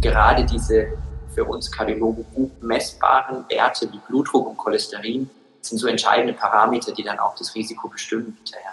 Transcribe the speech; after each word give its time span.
gerade 0.00 0.44
diese 0.44 0.88
für 1.34 1.44
uns 1.44 1.70
Kardiologen 1.70 2.24
gut 2.34 2.62
messbaren 2.62 3.44
Werte 3.48 3.88
wie 3.92 4.00
Blutdruck 4.08 4.48
und 4.48 4.56
Cholesterin 4.56 5.28
sind 5.60 5.78
so 5.78 5.86
entscheidende 5.86 6.32
Parameter, 6.32 6.92
die 6.92 7.02
dann 7.02 7.18
auch 7.18 7.34
das 7.34 7.54
Risiko 7.54 7.88
bestimmen 7.88 8.36
hinterher. 8.36 8.72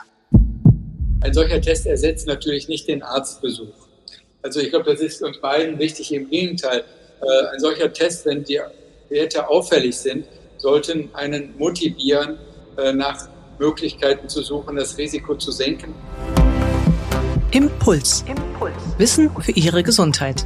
Ein 1.21 1.33
solcher 1.33 1.59
Test 1.61 1.85
ersetzt 1.85 2.27
natürlich 2.27 2.67
nicht 2.67 2.87
den 2.87 3.01
Arztbesuch. 3.01 3.73
Also 4.41 4.59
ich 4.59 4.69
glaube, 4.69 4.91
das 4.91 4.99
ist 4.99 5.23
uns 5.23 5.39
beiden 5.39 5.79
wichtig. 5.79 6.13
Im 6.13 6.29
Gegenteil, 6.29 6.83
äh, 7.21 7.53
ein 7.53 7.59
solcher 7.59 7.91
Test, 7.91 8.25
wenn 8.25 8.43
die 8.43 8.59
Werte 9.09 9.47
auffällig 9.47 9.97
sind, 9.97 10.25
sollten 10.57 11.09
einen 11.13 11.57
motivieren, 11.57 12.37
äh, 12.77 12.93
nach 12.93 13.27
Möglichkeiten 13.59 14.27
zu 14.27 14.41
suchen, 14.41 14.75
das 14.75 14.97
Risiko 14.97 15.35
zu 15.35 15.51
senken. 15.51 15.93
Impuls. 17.51 18.23
Impuls. 18.27 18.73
Wissen 18.97 19.29
für 19.41 19.51
Ihre 19.51 19.83
Gesundheit. 19.83 20.45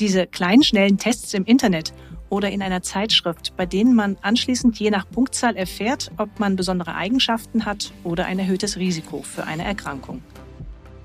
Diese 0.00 0.26
kleinen, 0.26 0.62
schnellen 0.62 0.96
Tests 0.96 1.34
im 1.34 1.44
Internet 1.44 1.92
oder 2.30 2.50
in 2.50 2.62
einer 2.62 2.80
Zeitschrift, 2.80 3.54
bei 3.58 3.66
denen 3.66 3.94
man 3.94 4.16
anschließend 4.22 4.78
je 4.80 4.90
nach 4.90 5.06
Punktzahl 5.06 5.56
erfährt, 5.56 6.10
ob 6.16 6.40
man 6.40 6.56
besondere 6.56 6.94
Eigenschaften 6.94 7.66
hat 7.66 7.92
oder 8.02 8.24
ein 8.24 8.38
erhöhtes 8.38 8.78
Risiko 8.78 9.20
für 9.20 9.44
eine 9.44 9.64
Erkrankung. 9.64 10.22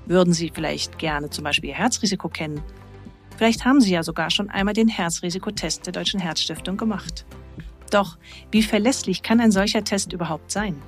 Würden 0.06 0.32
Sie 0.32 0.50
vielleicht 0.54 0.98
gerne 0.98 1.28
zum 1.28 1.44
Beispiel 1.44 1.70
Ihr 1.70 1.76
Herzrisiko 1.76 2.30
kennen? 2.30 2.62
Vielleicht 3.36 3.66
haben 3.66 3.82
Sie 3.82 3.92
ja 3.92 4.02
sogar 4.02 4.30
schon 4.30 4.48
einmal 4.48 4.72
den 4.72 4.88
Herzrisikotest 4.88 5.84
der 5.84 5.92
Deutschen 5.92 6.20
Herzstiftung 6.20 6.78
gemacht. 6.78 7.26
Doch 7.90 8.16
wie 8.50 8.62
verlässlich 8.62 9.22
kann 9.22 9.40
ein 9.40 9.52
solcher 9.52 9.84
Test 9.84 10.14
überhaupt 10.14 10.50
sein? 10.50 10.80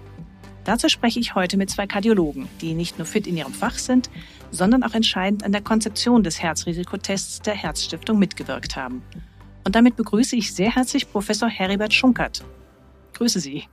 Dazu 0.64 0.88
spreche 0.88 1.20
ich 1.20 1.34
heute 1.34 1.56
mit 1.56 1.68
zwei 1.68 1.86
Kardiologen, 1.86 2.48
die 2.62 2.72
nicht 2.72 2.98
nur 2.98 3.06
fit 3.06 3.26
in 3.26 3.36
ihrem 3.36 3.52
Fach 3.52 3.76
sind, 3.76 4.08
sondern 4.50 4.82
auch 4.82 4.94
entscheidend 4.94 5.44
an 5.44 5.52
der 5.52 5.62
Konzeption 5.62 6.22
des 6.22 6.42
Herzrisikotests 6.42 7.42
der 7.42 7.54
Herzstiftung 7.54 8.18
mitgewirkt 8.18 8.76
haben. 8.76 9.02
Und 9.64 9.74
damit 9.74 9.96
begrüße 9.96 10.36
ich 10.36 10.54
sehr 10.54 10.74
herzlich 10.74 11.10
Professor 11.10 11.48
Heribert 11.48 11.92
Schunkert. 11.92 12.44
Grüße 13.14 13.40
Sie. 13.40 13.64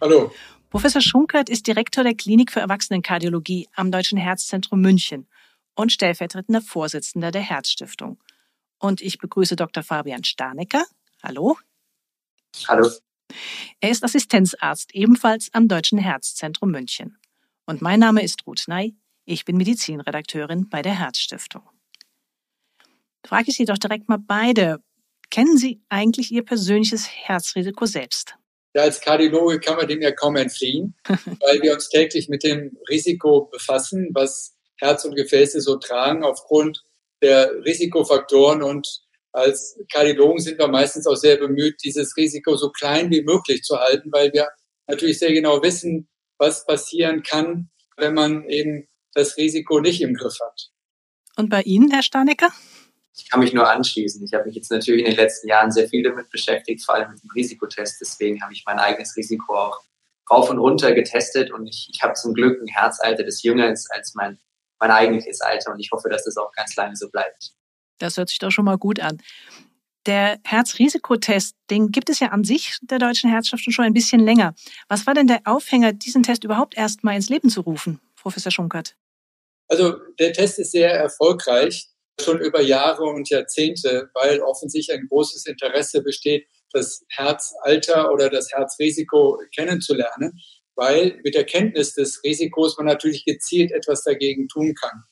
Hallo. 0.00 0.32
Professor 0.70 1.00
Schunkert 1.00 1.48
ist 1.48 1.66
Direktor 1.66 2.04
der 2.04 2.14
Klinik 2.14 2.50
für 2.50 2.60
Erwachsenenkardiologie 2.60 3.68
am 3.74 3.90
Deutschen 3.90 4.18
Herzzentrum 4.18 4.80
München 4.80 5.26
und 5.74 5.92
stellvertretender 5.92 6.60
Vorsitzender 6.60 7.30
der 7.30 7.42
Herzstiftung. 7.42 8.18
Und 8.78 9.00
ich 9.00 9.18
begrüße 9.18 9.56
Dr. 9.56 9.82
Fabian 9.82 10.24
Starnecker. 10.24 10.84
Hallo. 11.22 11.56
Hallo. 12.68 12.90
Er 13.80 13.90
ist 13.90 14.04
Assistenzarzt 14.04 14.94
ebenfalls 14.94 15.48
am 15.52 15.68
Deutschen 15.68 15.98
Herzzentrum 15.98 16.70
München. 16.70 17.16
Und 17.66 17.80
mein 17.80 18.00
Name 18.00 18.22
ist 18.22 18.46
Ruth 18.46 18.64
Ney. 18.66 18.94
Ich 19.26 19.46
bin 19.46 19.56
Medizinredakteurin 19.56 20.68
bei 20.68 20.82
der 20.82 20.98
Herzstiftung. 20.98 21.62
Frage 23.26 23.46
ich 23.48 23.56
Sie 23.56 23.64
doch 23.64 23.78
direkt 23.78 24.08
mal 24.08 24.18
beide. 24.18 24.80
Kennen 25.30 25.56
Sie 25.56 25.80
eigentlich 25.88 26.30
Ihr 26.30 26.44
persönliches 26.44 27.08
Herzrisiko 27.08 27.86
selbst? 27.86 28.34
Ja, 28.74 28.82
als 28.82 29.00
Kardiologe 29.00 29.60
kann 29.60 29.76
man 29.76 29.88
dem 29.88 30.02
ja 30.02 30.12
kaum 30.12 30.36
entfliehen, 30.36 30.94
weil 31.06 31.62
wir 31.62 31.72
uns 31.72 31.88
täglich 31.88 32.28
mit 32.28 32.42
dem 32.44 32.76
Risiko 32.90 33.48
befassen, 33.50 34.10
was 34.12 34.56
Herz 34.76 35.04
und 35.06 35.14
Gefäße 35.14 35.60
so 35.60 35.76
tragen 35.76 36.22
aufgrund 36.22 36.84
der 37.22 37.50
Risikofaktoren 37.64 38.62
und 38.62 39.00
als 39.32 39.80
Kardiologen 39.90 40.40
sind 40.40 40.58
wir 40.58 40.68
meistens 40.68 41.06
auch 41.06 41.16
sehr 41.16 41.38
bemüht, 41.38 41.82
dieses 41.82 42.16
Risiko 42.16 42.56
so 42.56 42.70
klein 42.70 43.10
wie 43.10 43.22
möglich 43.22 43.62
zu 43.62 43.78
halten, 43.78 44.12
weil 44.12 44.32
wir 44.32 44.48
natürlich 44.86 45.18
sehr 45.18 45.32
genau 45.32 45.62
wissen, 45.62 46.08
was 46.38 46.66
passieren 46.66 47.22
kann, 47.22 47.70
wenn 47.96 48.14
man 48.14 48.48
eben 48.50 48.86
das 49.14 49.36
Risiko 49.36 49.80
nicht 49.80 50.00
im 50.00 50.14
Griff 50.14 50.38
hat. 50.44 50.70
Und 51.36 51.48
bei 51.48 51.62
Ihnen, 51.62 51.90
Herr 51.90 52.02
Starnecker? 52.02 52.48
Ich 53.16 53.30
kann 53.30 53.40
mich 53.40 53.52
nur 53.52 53.70
anschließen. 53.70 54.24
Ich 54.24 54.34
habe 54.34 54.46
mich 54.46 54.56
jetzt 54.56 54.70
natürlich 54.70 55.04
in 55.04 55.10
den 55.10 55.16
letzten 55.16 55.48
Jahren 55.48 55.70
sehr 55.70 55.88
viel 55.88 56.02
damit 56.02 56.30
beschäftigt, 56.30 56.84
vor 56.84 56.96
allem 56.96 57.12
mit 57.12 57.22
dem 57.22 57.30
Risikotest. 57.30 58.00
Deswegen 58.00 58.42
habe 58.42 58.52
ich 58.52 58.64
mein 58.66 58.78
eigenes 58.78 59.16
Risiko 59.16 59.56
auch 59.56 59.84
rauf 60.30 60.50
und 60.50 60.58
runter 60.58 60.92
getestet 60.94 61.50
und 61.52 61.66
ich, 61.66 61.88
ich 61.92 62.02
habe 62.02 62.14
zum 62.14 62.34
Glück 62.34 62.60
ein 62.60 62.66
Herzalter, 62.66 63.24
das 63.24 63.42
jünger 63.42 63.70
ist 63.70 63.92
als 63.92 64.14
mein, 64.14 64.38
mein 64.78 64.90
eigentliches 64.90 65.40
Alter 65.40 65.72
und 65.72 65.80
ich 65.80 65.90
hoffe, 65.92 66.08
dass 66.08 66.24
das 66.24 66.36
auch 66.36 66.52
ganz 66.52 66.74
lange 66.76 66.96
so 66.96 67.10
bleibt. 67.10 67.52
Das 67.98 68.16
hört 68.16 68.28
sich 68.28 68.38
doch 68.38 68.50
schon 68.50 68.64
mal 68.64 68.78
gut 68.78 69.00
an. 69.00 69.20
Der 70.06 70.38
Herzrisikotest, 70.44 71.56
den 71.70 71.90
gibt 71.90 72.10
es 72.10 72.20
ja 72.20 72.28
an 72.28 72.44
sich 72.44 72.76
der 72.82 72.98
Deutschen 72.98 73.30
Herzstiftung 73.30 73.72
schon 73.72 73.86
ein 73.86 73.94
bisschen 73.94 74.20
länger. 74.20 74.54
Was 74.88 75.06
war 75.06 75.14
denn 75.14 75.26
der 75.26 75.42
Aufhänger, 75.44 75.92
diesen 75.92 76.22
Test 76.22 76.44
überhaupt 76.44 76.76
erst 76.76 77.04
mal 77.04 77.16
ins 77.16 77.30
Leben 77.30 77.48
zu 77.48 77.62
rufen, 77.62 78.00
Professor 78.16 78.52
Schunkert? 78.52 78.96
Also 79.68 79.96
der 80.18 80.32
Test 80.32 80.58
ist 80.58 80.72
sehr 80.72 80.90
erfolgreich, 80.92 81.88
schon 82.20 82.40
über 82.40 82.60
Jahre 82.60 83.04
und 83.04 83.28
Jahrzehnte, 83.28 84.10
weil 84.14 84.40
offensichtlich 84.40 84.96
ein 84.96 85.08
großes 85.08 85.46
Interesse 85.46 86.02
besteht, 86.02 86.46
das 86.72 87.04
Herzalter 87.08 88.12
oder 88.12 88.30
das 88.30 88.50
Herzrisiko 88.52 89.40
kennenzulernen, 89.54 90.40
weil 90.74 91.20
mit 91.24 91.34
der 91.34 91.44
Kenntnis 91.44 91.94
des 91.94 92.22
Risikos 92.24 92.76
man 92.76 92.86
natürlich 92.86 93.24
gezielt 93.24 93.72
etwas 93.72 94.02
dagegen 94.04 94.48
tun 94.48 94.74
kann. 94.74 95.04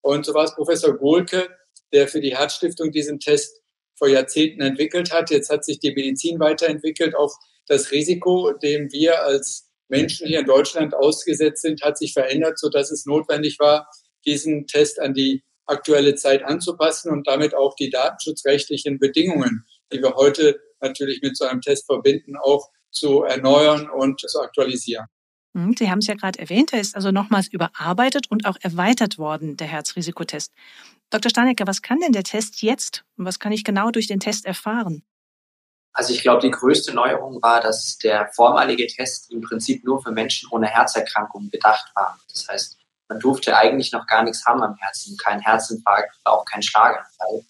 Und 0.00 0.26
so 0.26 0.34
war 0.34 0.44
es 0.44 0.54
Professor 0.54 0.96
Gohlke, 0.96 1.48
der 1.92 2.08
für 2.08 2.20
die 2.20 2.36
Herzstiftung 2.36 2.92
diesen 2.92 3.18
Test 3.18 3.60
vor 3.96 4.08
Jahrzehnten 4.08 4.60
entwickelt 4.60 5.12
hat. 5.12 5.30
Jetzt 5.30 5.50
hat 5.50 5.64
sich 5.64 5.80
die 5.80 5.92
Medizin 5.92 6.38
weiterentwickelt. 6.38 7.14
Auch 7.16 7.34
das 7.66 7.90
Risiko, 7.90 8.52
dem 8.52 8.92
wir 8.92 9.22
als 9.22 9.67
Menschen 9.88 10.26
hier 10.26 10.40
in 10.40 10.46
Deutschland 10.46 10.94
ausgesetzt 10.94 11.62
sind, 11.62 11.82
hat 11.82 11.98
sich 11.98 12.12
verändert, 12.12 12.58
sodass 12.58 12.90
es 12.90 13.06
notwendig 13.06 13.58
war, 13.58 13.88
diesen 14.26 14.66
Test 14.66 15.00
an 15.00 15.14
die 15.14 15.42
aktuelle 15.66 16.14
Zeit 16.14 16.42
anzupassen 16.44 17.10
und 17.12 17.26
damit 17.26 17.54
auch 17.54 17.74
die 17.74 17.90
datenschutzrechtlichen 17.90 18.98
Bedingungen, 18.98 19.66
die 19.92 20.02
wir 20.02 20.14
heute 20.14 20.60
natürlich 20.80 21.20
mit 21.22 21.36
so 21.36 21.44
einem 21.44 21.60
Test 21.60 21.86
verbinden, 21.86 22.36
auch 22.36 22.70
zu 22.90 23.22
erneuern 23.22 23.88
und 23.90 24.20
zu 24.20 24.40
aktualisieren. 24.40 25.06
Hm, 25.54 25.74
Sie 25.78 25.90
haben 25.90 25.98
es 25.98 26.06
ja 26.06 26.14
gerade 26.14 26.38
erwähnt, 26.38 26.72
er 26.72 26.80
ist 26.80 26.94
also 26.94 27.10
nochmals 27.10 27.48
überarbeitet 27.48 28.30
und 28.30 28.46
auch 28.46 28.56
erweitert 28.60 29.18
worden, 29.18 29.56
der 29.56 29.66
Herzrisikotest. 29.66 30.52
Dr. 31.10 31.30
Stanecker, 31.30 31.66
was 31.66 31.82
kann 31.82 32.00
denn 32.00 32.12
der 32.12 32.22
Test 32.22 32.62
jetzt 32.62 33.04
und 33.16 33.24
was 33.24 33.38
kann 33.38 33.52
ich 33.52 33.64
genau 33.64 33.90
durch 33.90 34.06
den 34.06 34.20
Test 34.20 34.46
erfahren? 34.46 35.02
Also 35.92 36.12
ich 36.12 36.22
glaube, 36.22 36.42
die 36.42 36.50
größte 36.50 36.94
Neuerung 36.94 37.42
war, 37.42 37.60
dass 37.60 37.98
der 37.98 38.30
vormalige 38.34 38.86
Test 38.86 39.32
im 39.32 39.40
Prinzip 39.40 39.84
nur 39.84 40.02
für 40.02 40.12
Menschen 40.12 40.48
ohne 40.50 40.66
Herzerkrankungen 40.68 41.50
gedacht 41.50 41.90
war. 41.94 42.18
Das 42.32 42.46
heißt, 42.48 42.78
man 43.08 43.20
durfte 43.20 43.56
eigentlich 43.56 43.90
noch 43.92 44.06
gar 44.06 44.22
nichts 44.22 44.44
haben 44.46 44.62
am 44.62 44.76
Herzen, 44.76 45.16
kein 45.16 45.40
Herzinfarkt, 45.40 46.14
auch 46.24 46.44
kein 46.44 46.62
Schlaganfall. 46.62 47.42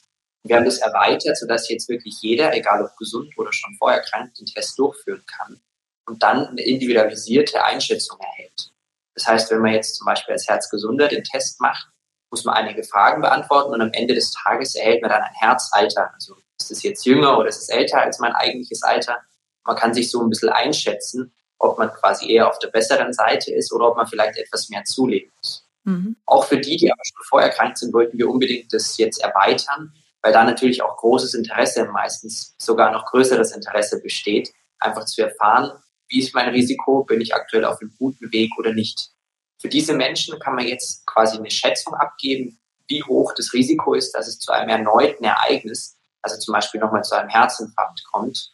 Wir 0.45 0.57
haben 0.57 0.65
das 0.65 0.79
erweitert, 0.79 1.37
sodass 1.37 1.69
jetzt 1.69 1.89
wirklich 1.89 2.17
jeder, 2.23 2.55
egal 2.55 2.83
ob 2.83 2.97
gesund 2.97 3.37
oder 3.37 3.53
schon 3.53 3.75
vorher 3.77 4.01
krank, 4.01 4.35
den 4.35 4.47
Test 4.47 4.79
durchführen 4.79 5.25
kann 5.27 5.61
und 6.09 6.23
dann 6.23 6.47
eine 6.47 6.63
individualisierte 6.63 7.63
Einschätzung 7.63 8.19
erhält. 8.21 8.73
Das 9.15 9.27
heißt, 9.27 9.51
wenn 9.51 9.61
man 9.61 9.73
jetzt 9.73 9.97
zum 9.97 10.07
Beispiel 10.07 10.33
als 10.33 10.49
Herzgesunder 10.49 11.09
den 11.09 11.25
Test 11.25 11.61
macht, 11.61 11.89
muss 12.31 12.45
man 12.45 12.55
einige 12.55 12.85
Fragen 12.85 13.21
beantworten 13.21 13.73
und 13.73 13.81
am 13.81 13.93
Ende 13.93 14.15
des 14.15 14.31
Tages 14.31 14.75
erhält 14.75 15.03
man 15.03 15.11
dann 15.11 15.23
ein 15.23 15.35
Herzalter. 15.35 16.13
Also 16.15 16.37
ist 16.61 16.71
es 16.71 16.83
jetzt 16.83 17.05
jünger 17.07 17.39
oder 17.39 17.49
ist 17.49 17.63
es 17.63 17.69
älter 17.69 18.01
als 18.01 18.19
mein 18.19 18.33
eigentliches 18.33 18.83
Alter? 18.83 19.19
Man 19.65 19.77
kann 19.77 19.95
sich 19.95 20.11
so 20.11 20.23
ein 20.23 20.31
bisschen 20.31 20.49
einschätzen, 20.49 21.33
ob 21.59 21.79
man 21.79 21.93
quasi 21.93 22.31
eher 22.31 22.49
auf 22.49 22.59
der 22.59 22.69
besseren 22.69 23.13
Seite 23.13 23.53
ist 23.53 23.73
oder 23.73 23.89
ob 23.89 23.97
man 23.97 24.07
vielleicht 24.07 24.39
etwas 24.39 24.69
mehr 24.69 24.85
zulegen 24.85 25.31
muss. 25.37 25.67
Mhm. 25.85 26.17
Auch 26.27 26.45
für 26.45 26.59
die, 26.59 26.77
die 26.77 26.91
aber 26.91 27.03
schon 27.05 27.25
vorher 27.29 27.51
krank 27.51 27.77
sind, 27.79 27.93
wollten 27.93 28.19
wir 28.19 28.29
unbedingt 28.29 28.73
das 28.73 28.97
jetzt 28.99 29.23
erweitern, 29.23 29.93
weil 30.23 30.33
da 30.33 30.45
natürlich 30.45 30.83
auch 30.83 30.97
großes 30.97 31.35
Interesse, 31.35 31.87
meistens 31.87 32.55
sogar 32.59 32.93
noch 32.93 33.07
größeres 33.07 33.53
Interesse 33.53 34.01
besteht, 34.01 34.53
einfach 34.79 35.05
zu 35.05 35.23
erfahren, 35.23 35.73
wie 36.09 36.21
ist 36.21 36.35
mein 36.35 36.49
Risiko, 36.49 37.05
bin 37.05 37.21
ich 37.21 37.35
aktuell 37.35 37.65
auf 37.65 37.81
einem 37.81 37.95
guten 37.99 38.33
Weg 38.33 38.51
oder 38.59 38.73
nicht. 38.73 39.11
Für 39.61 39.69
diese 39.69 39.93
Menschen 39.95 40.39
kann 40.39 40.55
man 40.55 40.67
jetzt 40.67 41.07
quasi 41.07 41.37
eine 41.37 41.51
Schätzung 41.51 41.95
abgeben, 41.95 42.59
wie 42.87 43.03
hoch 43.03 43.35
das 43.35 43.53
Risiko 43.53 43.95
ist, 43.95 44.13
dass 44.13 44.29
es 44.29 44.39
zu 44.39 44.53
einem 44.53 44.71
erneuten 44.71 45.25
Ereignis, 45.25 45.98
also 46.23 46.39
zum 46.39 46.53
Beispiel 46.53 46.81
nochmal 46.81 47.05
zu 47.05 47.17
einem 47.17 47.29
Herzinfarkt 47.29 48.05
kommt. 48.11 48.53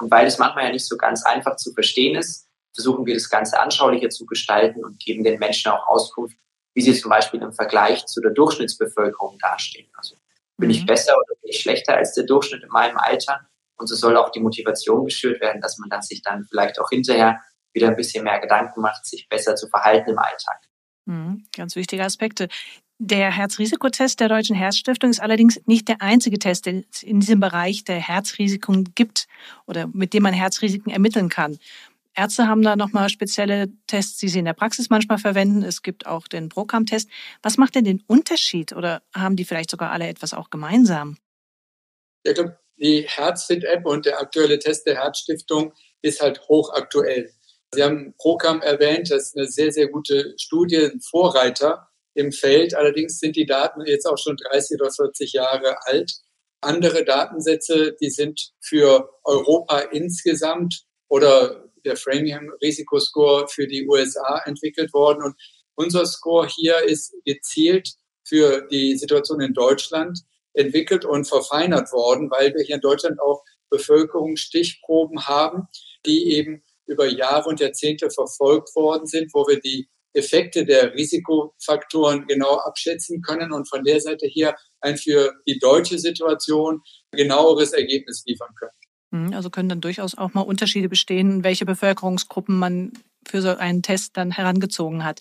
Und 0.00 0.10
weil 0.10 0.26
es 0.26 0.38
manchmal 0.38 0.64
ja 0.64 0.72
nicht 0.72 0.86
so 0.86 0.96
ganz 0.96 1.24
einfach 1.24 1.56
zu 1.56 1.72
verstehen 1.72 2.16
ist, 2.16 2.48
versuchen 2.74 3.06
wir 3.06 3.14
das 3.14 3.28
Ganze 3.28 3.60
anschaulicher 3.60 4.08
zu 4.08 4.26
gestalten 4.26 4.84
und 4.84 4.98
geben 4.98 5.24
den 5.24 5.38
Menschen 5.38 5.70
auch 5.70 5.86
Auskunft, 5.86 6.36
wie 6.74 6.80
sie 6.80 6.94
zum 6.94 7.10
Beispiel 7.10 7.42
im 7.42 7.52
Vergleich 7.52 8.06
zu 8.06 8.20
der 8.20 8.30
Durchschnittsbevölkerung 8.30 9.38
dastehen. 9.38 9.90
Also 9.94 10.16
bin 10.56 10.68
mhm. 10.68 10.74
ich 10.74 10.86
besser 10.86 11.14
oder 11.16 11.34
bin 11.40 11.50
ich 11.50 11.60
schlechter 11.60 11.96
als 11.96 12.14
der 12.14 12.24
Durchschnitt 12.24 12.62
in 12.62 12.70
meinem 12.70 12.96
Alter? 12.96 13.46
Und 13.76 13.88
so 13.88 13.94
soll 13.94 14.16
auch 14.16 14.30
die 14.30 14.40
Motivation 14.40 15.04
geschürt 15.04 15.40
werden, 15.40 15.60
dass 15.60 15.78
man 15.78 15.90
dann 15.90 16.02
sich 16.02 16.22
dann 16.22 16.44
vielleicht 16.44 16.80
auch 16.80 16.88
hinterher 16.88 17.40
wieder 17.72 17.88
ein 17.88 17.96
bisschen 17.96 18.24
mehr 18.24 18.38
Gedanken 18.38 18.80
macht, 18.80 19.04
sich 19.06 19.28
besser 19.28 19.56
zu 19.56 19.68
verhalten 19.68 20.10
im 20.10 20.18
Alltag. 20.18 20.60
Mhm, 21.06 21.46
ganz 21.54 21.74
wichtige 21.74 22.04
Aspekte. 22.04 22.48
Der 23.04 23.32
Herzrisikotest 23.32 24.20
der 24.20 24.28
Deutschen 24.28 24.54
Herzstiftung 24.54 25.10
ist 25.10 25.20
allerdings 25.20 25.60
nicht 25.66 25.88
der 25.88 26.00
einzige 26.00 26.38
Test, 26.38 26.66
den 26.66 26.86
es 26.92 27.02
in 27.02 27.18
diesem 27.18 27.40
Bereich 27.40 27.82
der 27.82 27.96
Herzrisiken 27.96 28.94
gibt 28.94 29.26
oder 29.66 29.88
mit 29.88 30.14
dem 30.14 30.22
man 30.22 30.32
Herzrisiken 30.32 30.92
ermitteln 30.92 31.28
kann. 31.28 31.58
Ärzte 32.14 32.46
haben 32.46 32.62
da 32.62 32.76
nochmal 32.76 33.08
spezielle 33.08 33.66
Tests, 33.88 34.18
die 34.18 34.28
sie 34.28 34.38
in 34.38 34.44
der 34.44 34.52
Praxis 34.52 34.88
manchmal 34.88 35.18
verwenden. 35.18 35.64
Es 35.64 35.82
gibt 35.82 36.06
auch 36.06 36.28
den 36.28 36.48
Procam-Test. 36.48 37.10
Was 37.42 37.58
macht 37.58 37.74
denn 37.74 37.82
den 37.82 38.04
Unterschied 38.06 38.72
oder 38.72 39.02
haben 39.12 39.34
die 39.34 39.44
vielleicht 39.44 39.72
sogar 39.72 39.90
alle 39.90 40.06
etwas 40.06 40.32
auch 40.32 40.48
gemeinsam? 40.48 41.16
Ich 42.22 42.34
glaube, 42.34 42.56
die 42.76 43.02
Herzfit-App 43.08 43.84
und 43.84 44.06
der 44.06 44.20
aktuelle 44.20 44.60
Test 44.60 44.86
der 44.86 45.02
Herzstiftung 45.02 45.72
ist 46.02 46.20
halt 46.20 46.40
hochaktuell. 46.42 47.32
Sie 47.74 47.82
haben 47.82 48.14
Procam 48.16 48.62
erwähnt, 48.62 49.10
das 49.10 49.22
ist 49.24 49.36
eine 49.36 49.48
sehr, 49.48 49.72
sehr 49.72 49.88
gute 49.88 50.34
Studie, 50.38 50.76
ein 50.76 51.00
Vorreiter 51.00 51.88
im 52.14 52.32
Feld. 52.32 52.74
Allerdings 52.74 53.18
sind 53.18 53.36
die 53.36 53.46
Daten 53.46 53.84
jetzt 53.86 54.06
auch 54.06 54.18
schon 54.18 54.36
30 54.36 54.80
oder 54.80 54.90
40 54.90 55.32
Jahre 55.32 55.76
alt. 55.86 56.12
Andere 56.60 57.04
Datensätze, 57.04 57.96
die 58.00 58.10
sind 58.10 58.52
für 58.60 59.10
Europa 59.24 59.78
insgesamt 59.80 60.84
oder 61.08 61.68
der 61.84 61.96
Framingham 61.96 62.50
Risikoscore 62.62 63.48
für 63.48 63.66
die 63.66 63.86
USA 63.86 64.42
entwickelt 64.44 64.92
worden. 64.92 65.22
Und 65.22 65.34
unser 65.74 66.06
Score 66.06 66.46
hier 66.48 66.82
ist 66.82 67.14
gezielt 67.24 67.90
für 68.24 68.66
die 68.70 68.96
Situation 68.96 69.40
in 69.40 69.52
Deutschland 69.52 70.20
entwickelt 70.54 71.04
und 71.04 71.26
verfeinert 71.26 71.92
worden, 71.92 72.30
weil 72.30 72.54
wir 72.54 72.62
hier 72.62 72.76
in 72.76 72.80
Deutschland 72.80 73.20
auch 73.20 73.42
Bevölkerungsstichproben 73.70 75.26
haben, 75.26 75.66
die 76.04 76.32
eben 76.32 76.62
über 76.86 77.06
Jahre 77.06 77.48
und 77.48 77.60
Jahrzehnte 77.60 78.10
verfolgt 78.10 78.74
worden 78.76 79.06
sind, 79.06 79.32
wo 79.32 79.46
wir 79.48 79.60
die 79.60 79.88
Effekte 80.14 80.64
der 80.64 80.94
Risikofaktoren 80.94 82.26
genau 82.26 82.56
abschätzen 82.56 83.22
können 83.22 83.52
und 83.52 83.68
von 83.68 83.84
der 83.84 84.00
Seite 84.00 84.26
her 84.26 84.56
ein 84.80 84.96
für 84.96 85.32
die 85.46 85.58
deutsche 85.58 85.98
Situation 85.98 86.82
genaueres 87.12 87.72
Ergebnis 87.72 88.24
liefern 88.26 88.54
können. 88.58 89.26
Mhm, 89.28 89.34
also 89.34 89.50
können 89.50 89.68
dann 89.68 89.80
durchaus 89.80 90.16
auch 90.16 90.34
mal 90.34 90.42
Unterschiede 90.42 90.88
bestehen, 90.88 91.44
welche 91.44 91.66
Bevölkerungsgruppen 91.66 92.58
man 92.58 92.92
für 93.26 93.40
so 93.40 93.50
einen 93.50 93.82
Test 93.82 94.16
dann 94.16 94.30
herangezogen 94.30 95.04
hat. 95.04 95.20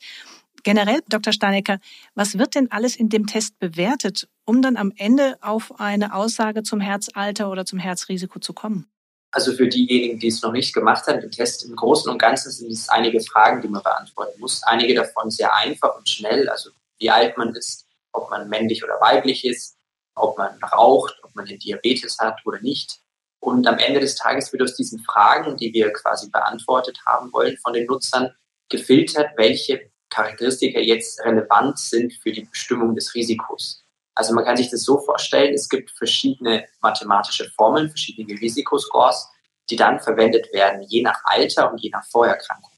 Generell, 0.63 1.01
Dr. 1.09 1.33
Steinecker, 1.33 1.79
was 2.13 2.37
wird 2.37 2.55
denn 2.55 2.71
alles 2.71 2.95
in 2.95 3.09
dem 3.09 3.25
Test 3.25 3.57
bewertet, 3.59 4.27
um 4.45 4.61
dann 4.61 4.77
am 4.77 4.93
Ende 4.95 5.37
auf 5.41 5.79
eine 5.79 6.13
Aussage 6.13 6.63
zum 6.63 6.79
Herzalter 6.79 7.49
oder 7.49 7.65
zum 7.65 7.79
Herzrisiko 7.79 8.39
zu 8.39 8.53
kommen? 8.53 8.87
Also 9.31 9.53
für 9.53 9.67
diejenigen, 9.67 10.19
die 10.19 10.27
es 10.27 10.41
noch 10.41 10.51
nicht 10.51 10.73
gemacht 10.73 11.07
haben, 11.07 11.21
den 11.21 11.31
Test 11.31 11.63
im 11.63 11.75
Großen 11.75 12.11
und 12.11 12.17
Ganzen 12.17 12.51
sind 12.51 12.71
es 12.71 12.89
einige 12.89 13.21
Fragen, 13.21 13.61
die 13.61 13.69
man 13.69 13.81
beantworten 13.81 14.39
muss. 14.39 14.61
Einige 14.63 14.93
davon 14.93 15.31
sehr 15.31 15.55
einfach 15.55 15.97
und 15.97 16.07
schnell, 16.07 16.49
also 16.49 16.71
wie 16.99 17.09
alt 17.09 17.37
man 17.37 17.55
ist, 17.55 17.87
ob 18.11 18.29
man 18.29 18.49
männlich 18.49 18.83
oder 18.83 18.99
weiblich 18.99 19.45
ist, 19.45 19.77
ob 20.15 20.37
man 20.37 20.61
raucht, 20.63 21.17
ob 21.23 21.33
man 21.33 21.45
den 21.45 21.59
Diabetes 21.59 22.17
hat 22.19 22.39
oder 22.45 22.59
nicht. 22.59 22.99
Und 23.39 23.65
am 23.67 23.79
Ende 23.79 24.01
des 24.01 24.15
Tages 24.15 24.51
wird 24.51 24.61
aus 24.61 24.75
diesen 24.75 24.99
Fragen, 24.99 25.57
die 25.57 25.73
wir 25.73 25.91
quasi 25.93 26.29
beantwortet 26.29 26.99
haben 27.05 27.31
wollen 27.31 27.57
von 27.57 27.73
den 27.73 27.87
Nutzern, 27.87 28.35
gefiltert, 28.69 29.31
welche 29.37 29.91
Charakteristika 30.09 30.79
jetzt 30.79 31.19
relevant 31.21 31.79
sind 31.79 32.13
für 32.13 32.31
die 32.31 32.43
Bestimmung 32.43 32.95
des 32.95 33.15
Risikos. 33.15 33.80
Also 34.15 34.33
man 34.33 34.43
kann 34.43 34.57
sich 34.57 34.69
das 34.69 34.83
so 34.83 34.99
vorstellen, 34.99 35.53
es 35.53 35.69
gibt 35.69 35.91
verschiedene 35.91 36.67
mathematische 36.81 37.49
Formeln, 37.51 37.89
verschiedene 37.89 38.39
Risikoscores, 38.39 39.29
die 39.69 39.75
dann 39.75 39.99
verwendet 39.99 40.51
werden, 40.53 40.81
je 40.83 41.01
nach 41.01 41.21
Alter 41.23 41.71
und 41.71 41.79
je 41.79 41.89
nach 41.89 42.05
Vorerkrankung. 42.05 42.71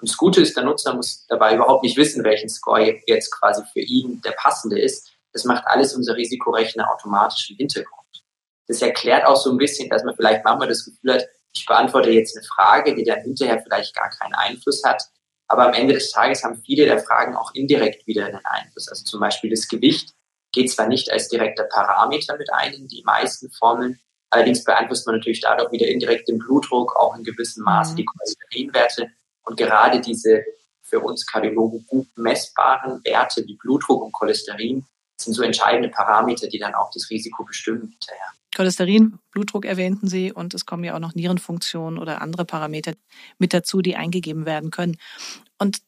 Und 0.00 0.10
das 0.10 0.16
Gute 0.16 0.42
ist, 0.42 0.56
der 0.56 0.64
Nutzer 0.64 0.94
muss 0.94 1.26
dabei 1.28 1.54
überhaupt 1.54 1.82
nicht 1.82 1.96
wissen, 1.96 2.24
welchen 2.24 2.48
Score 2.48 3.00
jetzt 3.06 3.30
quasi 3.30 3.62
für 3.72 3.80
ihn 3.80 4.20
der 4.22 4.32
passende 4.32 4.78
ist. 4.78 5.10
Das 5.32 5.44
macht 5.44 5.66
alles 5.66 5.94
unser 5.94 6.16
Risikorechner 6.16 6.90
automatisch 6.92 7.50
im 7.50 7.56
Hintergrund. 7.56 8.04
Das 8.66 8.82
erklärt 8.82 9.26
auch 9.26 9.36
so 9.36 9.50
ein 9.50 9.56
bisschen, 9.56 9.88
dass 9.88 10.04
man 10.04 10.14
vielleicht 10.14 10.44
manchmal 10.44 10.68
das 10.68 10.84
Gefühl 10.84 11.14
hat, 11.14 11.24
ich 11.56 11.66
beantworte 11.66 12.10
jetzt 12.10 12.36
eine 12.36 12.44
Frage, 12.44 12.94
die 12.94 13.04
dann 13.04 13.20
hinterher 13.20 13.62
vielleicht 13.62 13.94
gar 13.94 14.10
keinen 14.10 14.34
Einfluss 14.34 14.82
hat. 14.84 15.02
Aber 15.46 15.66
am 15.66 15.74
Ende 15.74 15.94
des 15.94 16.10
Tages 16.10 16.42
haben 16.42 16.62
viele 16.64 16.84
der 16.84 16.98
Fragen 16.98 17.36
auch 17.36 17.54
indirekt 17.54 18.06
wieder 18.06 18.26
einen 18.26 18.44
Einfluss. 18.44 18.88
Also 18.88 19.04
zum 19.04 19.20
Beispiel 19.20 19.50
das 19.50 19.68
Gewicht 19.68 20.14
geht 20.54 20.70
zwar 20.70 20.86
nicht 20.86 21.12
als 21.12 21.28
direkter 21.28 21.64
Parameter 21.64 22.36
mit 22.38 22.52
ein 22.52 22.72
in 22.72 22.88
die 22.88 23.02
meisten 23.04 23.50
Formeln, 23.50 23.98
allerdings 24.30 24.64
beeinflusst 24.64 25.06
man 25.06 25.16
natürlich 25.16 25.40
dadurch 25.40 25.70
wieder 25.72 25.86
indirekt 25.86 26.28
den 26.28 26.38
Blutdruck, 26.38 26.96
auch 26.96 27.16
in 27.16 27.24
gewissem 27.24 27.64
Maße 27.64 27.92
mhm. 27.92 27.96
die 27.96 28.04
Cholesterinwerte. 28.04 29.10
Und 29.42 29.56
gerade 29.56 30.00
diese 30.00 30.44
für 30.82 31.00
uns 31.00 31.26
Kardiologen 31.26 31.84
gut 31.86 32.06
messbaren 32.16 33.02
Werte 33.04 33.44
wie 33.46 33.56
Blutdruck 33.56 34.02
und 34.02 34.12
Cholesterin 34.12 34.84
sind 35.20 35.34
so 35.34 35.42
entscheidende 35.42 35.88
Parameter, 35.88 36.48
die 36.48 36.58
dann 36.58 36.74
auch 36.74 36.90
das 36.92 37.10
Risiko 37.10 37.44
bestimmen 37.44 37.88
hinterher. 37.90 38.26
Cholesterin, 38.54 39.18
Blutdruck 39.32 39.64
erwähnten 39.64 40.08
Sie 40.08 40.32
und 40.32 40.54
es 40.54 40.66
kommen 40.66 40.84
ja 40.84 40.94
auch 40.94 41.00
noch 41.00 41.14
Nierenfunktionen 41.14 41.98
oder 41.98 42.22
andere 42.22 42.44
Parameter 42.44 42.92
mit 43.38 43.52
dazu, 43.52 43.82
die 43.82 43.96
eingegeben 43.96 44.46
werden 44.46 44.70
können. 44.70 44.96
Und 45.58 45.78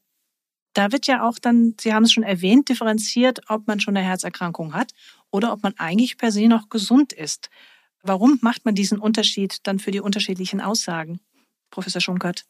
da 0.77 0.93
wird 0.93 1.07
ja 1.07 1.27
auch 1.27 1.39
dann, 1.39 1.75
Sie 1.81 1.95
haben 1.95 2.05
es 2.05 2.13
schon 2.13 2.23
erwähnt, 2.23 2.69
differenziert, 2.69 3.41
ob 3.49 3.67
man 3.67 3.81
schon 3.81 3.97
eine 3.97 4.07
Herzerkrankung 4.07 4.75
hat 4.75 4.93
oder 5.31 5.53
ob 5.53 5.63
man 5.63 5.75
eigentlich 5.79 6.19
per 6.19 6.31
se 6.31 6.49
noch 6.49 6.69
gesund 6.69 7.15
ist. 7.15 7.49
Warum 8.03 8.39
macht 8.43 8.65
man 8.67 8.75
diesen 8.75 8.99
Unterschied 8.99 9.67
dann 9.67 9.79
für 9.79 9.91
die 9.91 10.01
unterschiedlichen 10.01 10.61
Aussagen, 10.61 11.21
Professor 11.71 12.01
Schunkert? 12.03 12.45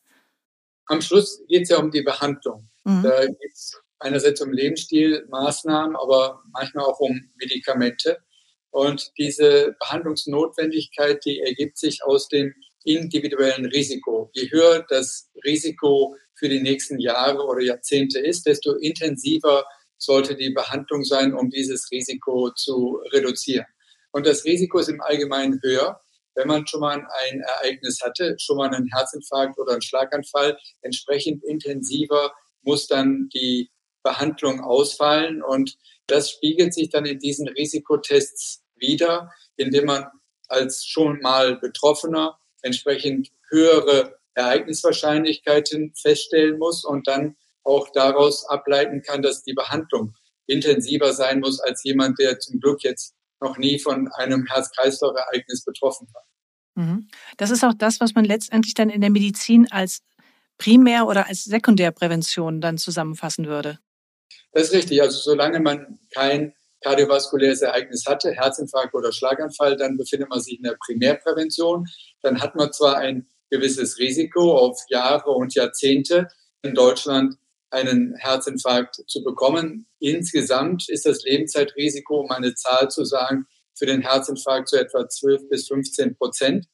Am 0.86 1.00
Schluss 1.00 1.40
geht 1.48 1.62
es 1.62 1.68
ja 1.68 1.78
um 1.78 1.90
die 1.90 2.02
Behandlung. 2.02 2.68
Mhm. 2.84 3.02
Da 3.04 3.26
geht 3.26 3.52
es 3.52 3.80
einerseits 4.00 4.40
um 4.40 4.52
Lebensstilmaßnahmen, 4.52 5.96
aber 5.96 6.42
manchmal 6.52 6.84
auch 6.84 6.98
um 6.98 7.30
Medikamente. 7.36 8.18
Und 8.70 9.12
diese 9.18 9.76
Behandlungsnotwendigkeit, 9.78 11.24
die 11.24 11.40
ergibt 11.40 11.78
sich 11.78 12.04
aus 12.04 12.28
dem 12.28 12.52
individuellen 12.84 13.66
Risiko. 13.66 14.30
Je 14.34 14.50
höher 14.50 14.84
das 14.88 15.30
Risiko 15.44 16.16
für 16.36 16.48
die 16.48 16.60
nächsten 16.60 16.98
Jahre 16.98 17.44
oder 17.44 17.62
Jahrzehnte 17.62 18.18
ist, 18.18 18.46
desto 18.46 18.74
intensiver 18.74 19.64
sollte 19.98 20.36
die 20.36 20.50
Behandlung 20.50 21.04
sein, 21.04 21.34
um 21.34 21.50
dieses 21.50 21.90
Risiko 21.90 22.50
zu 22.50 23.00
reduzieren. 23.12 23.66
Und 24.12 24.26
das 24.26 24.44
Risiko 24.44 24.78
ist 24.78 24.88
im 24.88 25.00
Allgemeinen 25.00 25.60
höher, 25.62 26.00
wenn 26.34 26.48
man 26.48 26.66
schon 26.66 26.80
mal 26.80 27.06
ein 27.28 27.40
Ereignis 27.40 28.00
hatte, 28.02 28.36
schon 28.38 28.58
mal 28.58 28.72
einen 28.72 28.88
Herzinfarkt 28.92 29.58
oder 29.58 29.72
einen 29.72 29.82
Schlaganfall. 29.82 30.58
Entsprechend 30.82 31.42
intensiver 31.44 32.32
muss 32.62 32.86
dann 32.86 33.28
die 33.32 33.70
Behandlung 34.02 34.60
ausfallen. 34.60 35.42
Und 35.42 35.76
das 36.06 36.30
spiegelt 36.30 36.74
sich 36.74 36.90
dann 36.90 37.06
in 37.06 37.18
diesen 37.18 37.48
Risikotests 37.48 38.62
wieder, 38.76 39.32
indem 39.56 39.86
man 39.86 40.06
als 40.48 40.84
schon 40.84 41.20
mal 41.20 41.56
Betroffener 41.56 42.38
entsprechend 42.62 43.32
höhere 43.48 44.18
Ereigniswahrscheinlichkeiten 44.36 45.94
feststellen 45.94 46.58
muss 46.58 46.84
und 46.84 47.08
dann 47.08 47.36
auch 47.64 47.88
daraus 47.92 48.46
ableiten 48.48 49.02
kann, 49.02 49.22
dass 49.22 49.42
die 49.42 49.54
Behandlung 49.54 50.14
intensiver 50.46 51.12
sein 51.12 51.40
muss 51.40 51.58
als 51.60 51.82
jemand, 51.82 52.18
der 52.20 52.38
zum 52.38 52.60
Glück 52.60 52.84
jetzt 52.84 53.14
noch 53.40 53.58
nie 53.58 53.78
von 53.78 54.08
einem 54.12 54.46
Herz-Kreislauf-Ereignis 54.46 55.64
betroffen 55.64 56.08
war. 56.12 56.24
Mhm. 56.76 57.08
Das 57.36 57.50
ist 57.50 57.64
auch 57.64 57.74
das, 57.74 58.00
was 58.00 58.14
man 58.14 58.24
letztendlich 58.24 58.74
dann 58.74 58.90
in 58.90 59.00
der 59.00 59.10
Medizin 59.10 59.70
als 59.70 60.00
Primär- 60.58 61.06
oder 61.06 61.26
als 61.26 61.44
Sekundärprävention 61.44 62.60
dann 62.60 62.78
zusammenfassen 62.78 63.46
würde. 63.46 63.78
Das 64.52 64.68
ist 64.68 64.72
richtig. 64.72 65.02
Also 65.02 65.18
solange 65.18 65.60
man 65.60 65.98
kein 66.14 66.54
kardiovaskuläres 66.82 67.62
Ereignis 67.62 68.04
hatte, 68.06 68.32
Herzinfarkt 68.32 68.94
oder 68.94 69.12
Schlaganfall, 69.12 69.76
dann 69.76 69.96
befindet 69.96 70.30
man 70.30 70.40
sich 70.40 70.58
in 70.58 70.62
der 70.62 70.76
Primärprävention. 70.86 71.86
Dann 72.22 72.40
hat 72.40 72.54
man 72.54 72.72
zwar 72.72 72.98
ein 72.98 73.26
gewisses 73.50 73.98
Risiko 73.98 74.56
auf 74.56 74.80
Jahre 74.88 75.30
und 75.30 75.54
Jahrzehnte 75.54 76.28
in 76.62 76.74
Deutschland 76.74 77.36
einen 77.70 78.14
Herzinfarkt 78.16 79.02
zu 79.06 79.22
bekommen. 79.22 79.86
Insgesamt 79.98 80.88
ist 80.88 81.06
das 81.06 81.22
Lebenszeitrisiko, 81.24 82.20
um 82.20 82.30
eine 82.30 82.54
Zahl 82.54 82.90
zu 82.90 83.04
sagen, 83.04 83.46
für 83.74 83.86
den 83.86 84.00
Herzinfarkt 84.00 84.68
zu 84.68 84.76
etwa 84.76 85.08
12 85.08 85.48
bis 85.48 85.68
15 85.68 86.16
Prozent 86.16 86.66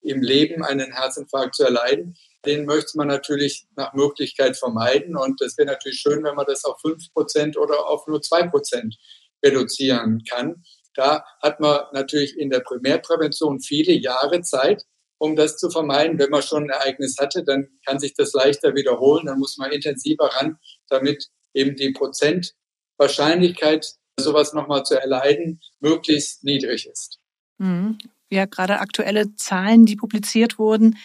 im 0.00 0.22
Leben 0.22 0.64
einen 0.64 0.92
Herzinfarkt 0.92 1.54
zu 1.54 1.64
erleiden. 1.64 2.16
Den 2.44 2.66
möchte 2.66 2.96
man 2.96 3.08
natürlich 3.08 3.66
nach 3.76 3.94
Möglichkeit 3.94 4.56
vermeiden. 4.56 5.16
Und 5.16 5.40
es 5.42 5.58
wäre 5.58 5.68
natürlich 5.68 6.00
schön, 6.00 6.24
wenn 6.24 6.34
man 6.34 6.46
das 6.46 6.64
auf 6.64 6.80
5 6.80 7.12
Prozent 7.12 7.56
oder 7.56 7.86
auf 7.86 8.06
nur 8.06 8.22
2 8.22 8.48
Prozent 8.48 8.96
reduzieren 9.44 10.22
kann. 10.28 10.62
Da 10.94 11.24
hat 11.42 11.60
man 11.60 11.80
natürlich 11.92 12.36
in 12.36 12.50
der 12.50 12.60
Primärprävention 12.60 13.60
viele 13.60 13.92
Jahre 13.92 14.42
Zeit, 14.42 14.84
um 15.18 15.36
das 15.36 15.56
zu 15.56 15.70
vermeiden. 15.70 16.18
Wenn 16.18 16.30
man 16.30 16.42
schon 16.42 16.64
ein 16.64 16.70
Ereignis 16.70 17.16
hatte, 17.18 17.44
dann 17.44 17.68
kann 17.84 17.98
sich 17.98 18.14
das 18.14 18.32
leichter 18.32 18.74
wiederholen. 18.74 19.26
Dann 19.26 19.38
muss 19.38 19.58
man 19.58 19.70
intensiver 19.70 20.26
ran, 20.26 20.58
damit 20.88 21.28
eben 21.54 21.76
die 21.76 21.92
Prozentwahrscheinlichkeit, 21.92 23.94
sowas 24.18 24.52
nochmal 24.52 24.84
zu 24.84 24.94
erleiden, 24.94 25.60
möglichst 25.80 26.44
niedrig 26.44 26.86
ist. 26.86 27.18
Mhm. 27.58 27.98
ja 28.30 28.44
gerade 28.44 28.78
aktuelle 28.78 29.34
Zahlen, 29.34 29.84
die 29.84 29.96
publiziert 29.96 30.60
wurden 30.60 30.96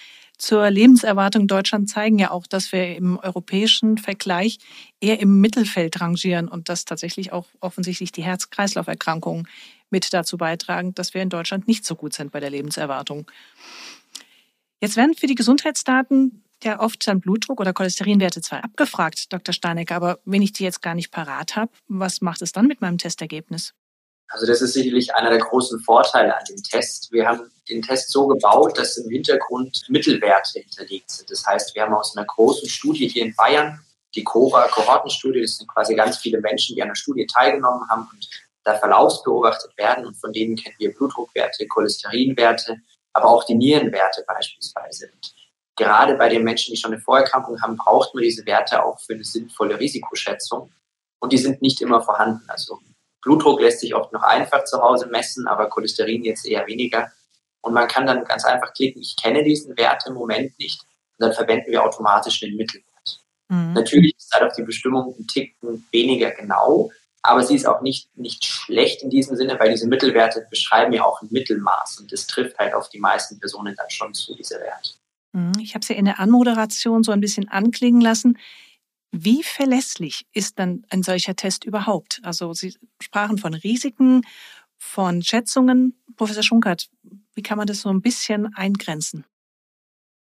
zur 0.43 0.69
Lebenserwartung 0.69 1.47
Deutschland 1.47 1.89
zeigen 1.89 2.19
ja 2.19 2.31
auch, 2.31 2.47
dass 2.47 2.71
wir 2.71 2.97
im 2.97 3.17
europäischen 3.17 3.97
Vergleich 3.97 4.57
eher 4.99 5.19
im 5.19 5.39
Mittelfeld 5.39 5.99
rangieren 6.01 6.47
und 6.47 6.69
dass 6.69 6.85
tatsächlich 6.85 7.31
auch 7.31 7.47
offensichtlich 7.61 8.11
die 8.11 8.23
Herz-Kreislauf-Erkrankungen 8.23 9.47
mit 9.89 10.13
dazu 10.13 10.37
beitragen, 10.37 10.93
dass 10.95 11.13
wir 11.13 11.21
in 11.21 11.29
Deutschland 11.29 11.67
nicht 11.67 11.85
so 11.85 11.95
gut 11.95 12.13
sind 12.13 12.31
bei 12.31 12.39
der 12.39 12.49
Lebenserwartung. 12.49 13.25
Jetzt 14.83 14.97
werden 14.97 15.13
für 15.15 15.27
die 15.27 15.35
Gesundheitsdaten 15.35 16.43
ja 16.61 16.81
oft 16.81 17.07
dann 17.07 17.21
Blutdruck 17.21 17.61
oder 17.61 17.71
Cholesterinwerte 17.71 18.41
zwar 18.41 18.65
abgefragt, 18.65 19.31
Dr. 19.31 19.53
Steinecker, 19.53 19.95
aber 19.95 20.19
wenn 20.25 20.41
ich 20.41 20.51
die 20.51 20.65
jetzt 20.65 20.81
gar 20.81 20.93
nicht 20.93 21.09
parat 21.09 21.55
habe, 21.55 21.71
was 21.87 22.19
macht 22.19 22.41
es 22.41 22.51
dann 22.51 22.67
mit 22.67 22.81
meinem 22.81 22.97
Testergebnis? 22.97 23.73
Also 24.27 24.45
das 24.45 24.61
ist 24.61 24.73
sicherlich 24.73 25.15
einer 25.15 25.29
der 25.29 25.39
großen 25.39 25.79
Vorteile 25.79 26.35
an 26.35 26.43
dem 26.49 26.61
Test. 26.61 27.13
Wir 27.13 27.25
haben 27.25 27.49
den 27.69 27.81
Test 27.81 28.11
so 28.11 28.27
gebaut, 28.27 28.77
dass 28.77 28.97
im 28.97 29.09
Hintergrund 29.09 29.85
Mittelwerte 29.87 30.59
hinterlegt 30.59 31.09
sind. 31.11 31.31
Das 31.31 31.45
heißt, 31.45 31.73
wir 31.75 31.83
haben 31.83 31.93
aus 31.93 32.17
einer 32.17 32.25
großen 32.25 32.67
Studie 32.67 33.07
hier 33.07 33.23
in 33.23 33.33
Bayern, 33.35 33.79
die 34.15 34.25
CORA-Kohortenstudie, 34.25 35.39
das 35.43 35.59
sind 35.59 35.69
quasi 35.69 35.95
ganz 35.95 36.17
viele 36.17 36.41
Menschen, 36.41 36.75
die 36.75 36.81
an 36.81 36.89
der 36.89 36.95
Studie 36.95 37.25
teilgenommen 37.25 37.87
haben 37.89 38.09
und 38.11 38.27
da 38.65 38.77
verlaufsbeobachtet 38.77 39.77
werden 39.77 40.05
und 40.05 40.15
von 40.15 40.33
denen 40.33 40.57
kennen 40.57 40.75
wir 40.77 40.93
Blutdruckwerte, 40.93 41.67
Cholesterinwerte, 41.67 42.81
aber 43.13 43.29
auch 43.29 43.43
die 43.43 43.55
Nierenwerte 43.55 44.23
beispielsweise. 44.27 45.09
Und 45.13 45.33
gerade 45.75 46.15
bei 46.15 46.29
den 46.29 46.43
Menschen, 46.43 46.73
die 46.73 46.79
schon 46.79 46.93
eine 46.93 47.01
Vorerkrankung 47.01 47.61
haben, 47.61 47.77
braucht 47.77 48.13
man 48.13 48.23
diese 48.23 48.45
Werte 48.45 48.83
auch 48.83 48.99
für 48.99 49.13
eine 49.13 49.23
sinnvolle 49.23 49.79
Risikoschätzung 49.79 50.71
und 51.19 51.31
die 51.31 51.37
sind 51.37 51.61
nicht 51.61 51.81
immer 51.81 52.01
vorhanden. 52.01 52.43
Also 52.49 52.79
Blutdruck 53.21 53.61
lässt 53.61 53.79
sich 53.79 53.95
oft 53.95 54.11
noch 54.11 54.23
einfach 54.23 54.65
zu 54.65 54.81
Hause 54.81 55.07
messen, 55.07 55.47
aber 55.47 55.69
Cholesterin 55.69 56.23
jetzt 56.23 56.45
eher 56.45 56.67
weniger. 56.67 57.11
Und 57.61 57.73
man 57.73 57.87
kann 57.87 58.05
dann 58.05 58.25
ganz 58.25 58.43
einfach 58.43 58.73
klicken, 58.73 59.01
ich 59.01 59.15
kenne 59.15 59.43
diesen 59.43 59.77
Wert 59.77 60.03
im 60.05 60.15
Moment 60.15 60.57
nicht. 60.59 60.81
Und 61.17 61.27
dann 61.27 61.33
verwenden 61.33 61.71
wir 61.71 61.81
automatisch 61.81 62.41
den 62.41 62.57
Mittelwert. 62.57 63.23
Mhm. 63.47 63.73
Natürlich 63.73 64.15
ist 64.17 64.33
halt 64.33 64.51
auch 64.51 64.55
die 64.55 64.63
Bestimmung 64.63 65.15
ein 65.17 65.27
Ticken 65.27 65.87
weniger 65.91 66.31
genau, 66.31 66.91
aber 67.23 67.43
sie 67.43 67.55
ist 67.55 67.65
auch 67.65 67.81
nicht, 67.81 68.15
nicht 68.17 68.43
schlecht 68.43 69.01
in 69.01 69.09
diesem 69.09 69.37
Sinne, 69.37 69.57
weil 69.57 69.71
diese 69.71 69.87
Mittelwerte 69.87 70.45
beschreiben 70.49 70.91
ja 70.91 71.05
auch 71.05 71.21
ein 71.21 71.29
Mittelmaß 71.31 71.99
und 71.99 72.11
das 72.11 72.27
trifft 72.27 72.59
halt 72.59 72.73
auf 72.73 72.89
die 72.89 72.99
meisten 72.99 73.39
Personen 73.39 73.75
dann 73.77 73.89
schon 73.89 74.13
zu, 74.13 74.35
diese 74.35 74.59
Werte. 74.59 74.91
Mhm. 75.31 75.53
Ich 75.61 75.73
habe 75.73 75.81
es 75.81 75.87
ja 75.87 75.95
in 75.95 76.05
der 76.05 76.19
Anmoderation 76.19 77.03
so 77.03 77.11
ein 77.13 77.21
bisschen 77.21 77.47
anklingen 77.47 78.01
lassen. 78.01 78.37
Wie 79.11 79.41
verlässlich 79.41 80.25
ist 80.33 80.59
dann 80.59 80.85
ein 80.89 81.01
solcher 81.01 81.35
Test 81.35 81.63
überhaupt? 81.63 82.19
Also 82.23 82.53
Sie 82.53 82.75
sprachen 83.01 83.37
von 83.37 83.53
Risiken, 83.53 84.23
von 84.77 85.21
Schätzungen. 85.21 86.03
Professor 86.17 86.43
Schunkert, 86.43 86.89
wie 87.33 87.41
kann 87.41 87.57
man 87.57 87.67
das 87.67 87.81
so 87.81 87.89
ein 87.89 88.01
bisschen 88.01 88.53
eingrenzen? 88.55 89.25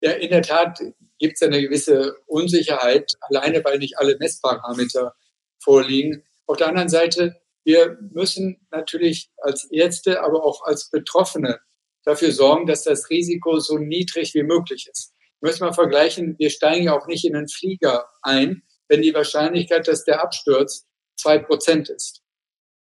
Ja, 0.00 0.12
in 0.12 0.30
der 0.30 0.42
Tat 0.42 0.80
gibt 1.18 1.34
es 1.34 1.42
eine 1.42 1.60
gewisse 1.60 2.16
Unsicherheit, 2.26 3.12
alleine 3.20 3.62
weil 3.64 3.78
nicht 3.78 3.98
alle 3.98 4.16
Messparameter 4.16 5.14
vorliegen. 5.58 6.22
Auf 6.48 6.56
der 6.56 6.68
anderen 6.68 6.88
Seite, 6.88 7.40
wir 7.64 7.98
müssen 8.10 8.66
natürlich 8.70 9.30
als 9.36 9.64
Ärzte, 9.70 10.22
aber 10.22 10.44
auch 10.44 10.64
als 10.64 10.90
Betroffene 10.90 11.60
dafür 12.04 12.32
sorgen, 12.32 12.66
dass 12.66 12.84
das 12.84 13.10
Risiko 13.10 13.60
so 13.60 13.76
niedrig 13.76 14.34
wie 14.34 14.42
möglich 14.42 14.88
ist. 14.90 15.14
Wir 15.40 15.50
müssen 15.50 15.64
mal 15.64 15.74
vergleichen, 15.74 16.36
wir 16.38 16.50
steigen 16.50 16.84
ja 16.84 16.98
auch 16.98 17.06
nicht 17.06 17.26
in 17.26 17.36
einen 17.36 17.48
Flieger 17.48 18.08
ein, 18.22 18.62
wenn 18.88 19.02
die 19.02 19.12
Wahrscheinlichkeit, 19.12 19.86
dass 19.86 20.04
der 20.04 20.22
Absturz 20.22 20.88
zwei 21.16 21.38
Prozent 21.38 21.90
ist. 21.90 22.22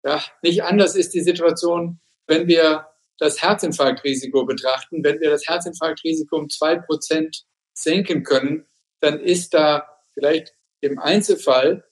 Ja, 0.05 0.23
nicht 0.43 0.63
anders 0.63 0.95
ist 0.95 1.13
die 1.15 1.23
Situation, 1.23 2.01
wenn 2.29 2.47
wir 2.47 2.87
das 3.19 3.43
Herzinfarktrisiko 3.43 4.45
betrachten. 4.45 5.03
Wenn 5.03 5.19
wir 5.21 5.31
das 5.31 5.49
Herzinfarktrisiko 5.49 6.37
um 6.37 6.49
zwei 6.49 6.77
Prozent 6.77 7.45
senken 7.73 8.23
können, 8.23 8.67
dann 9.01 9.19
ist 9.19 9.55
da 9.55 9.89
vielleicht 10.15 10.55
im 10.81 11.01
Einzelfall 11.01 11.85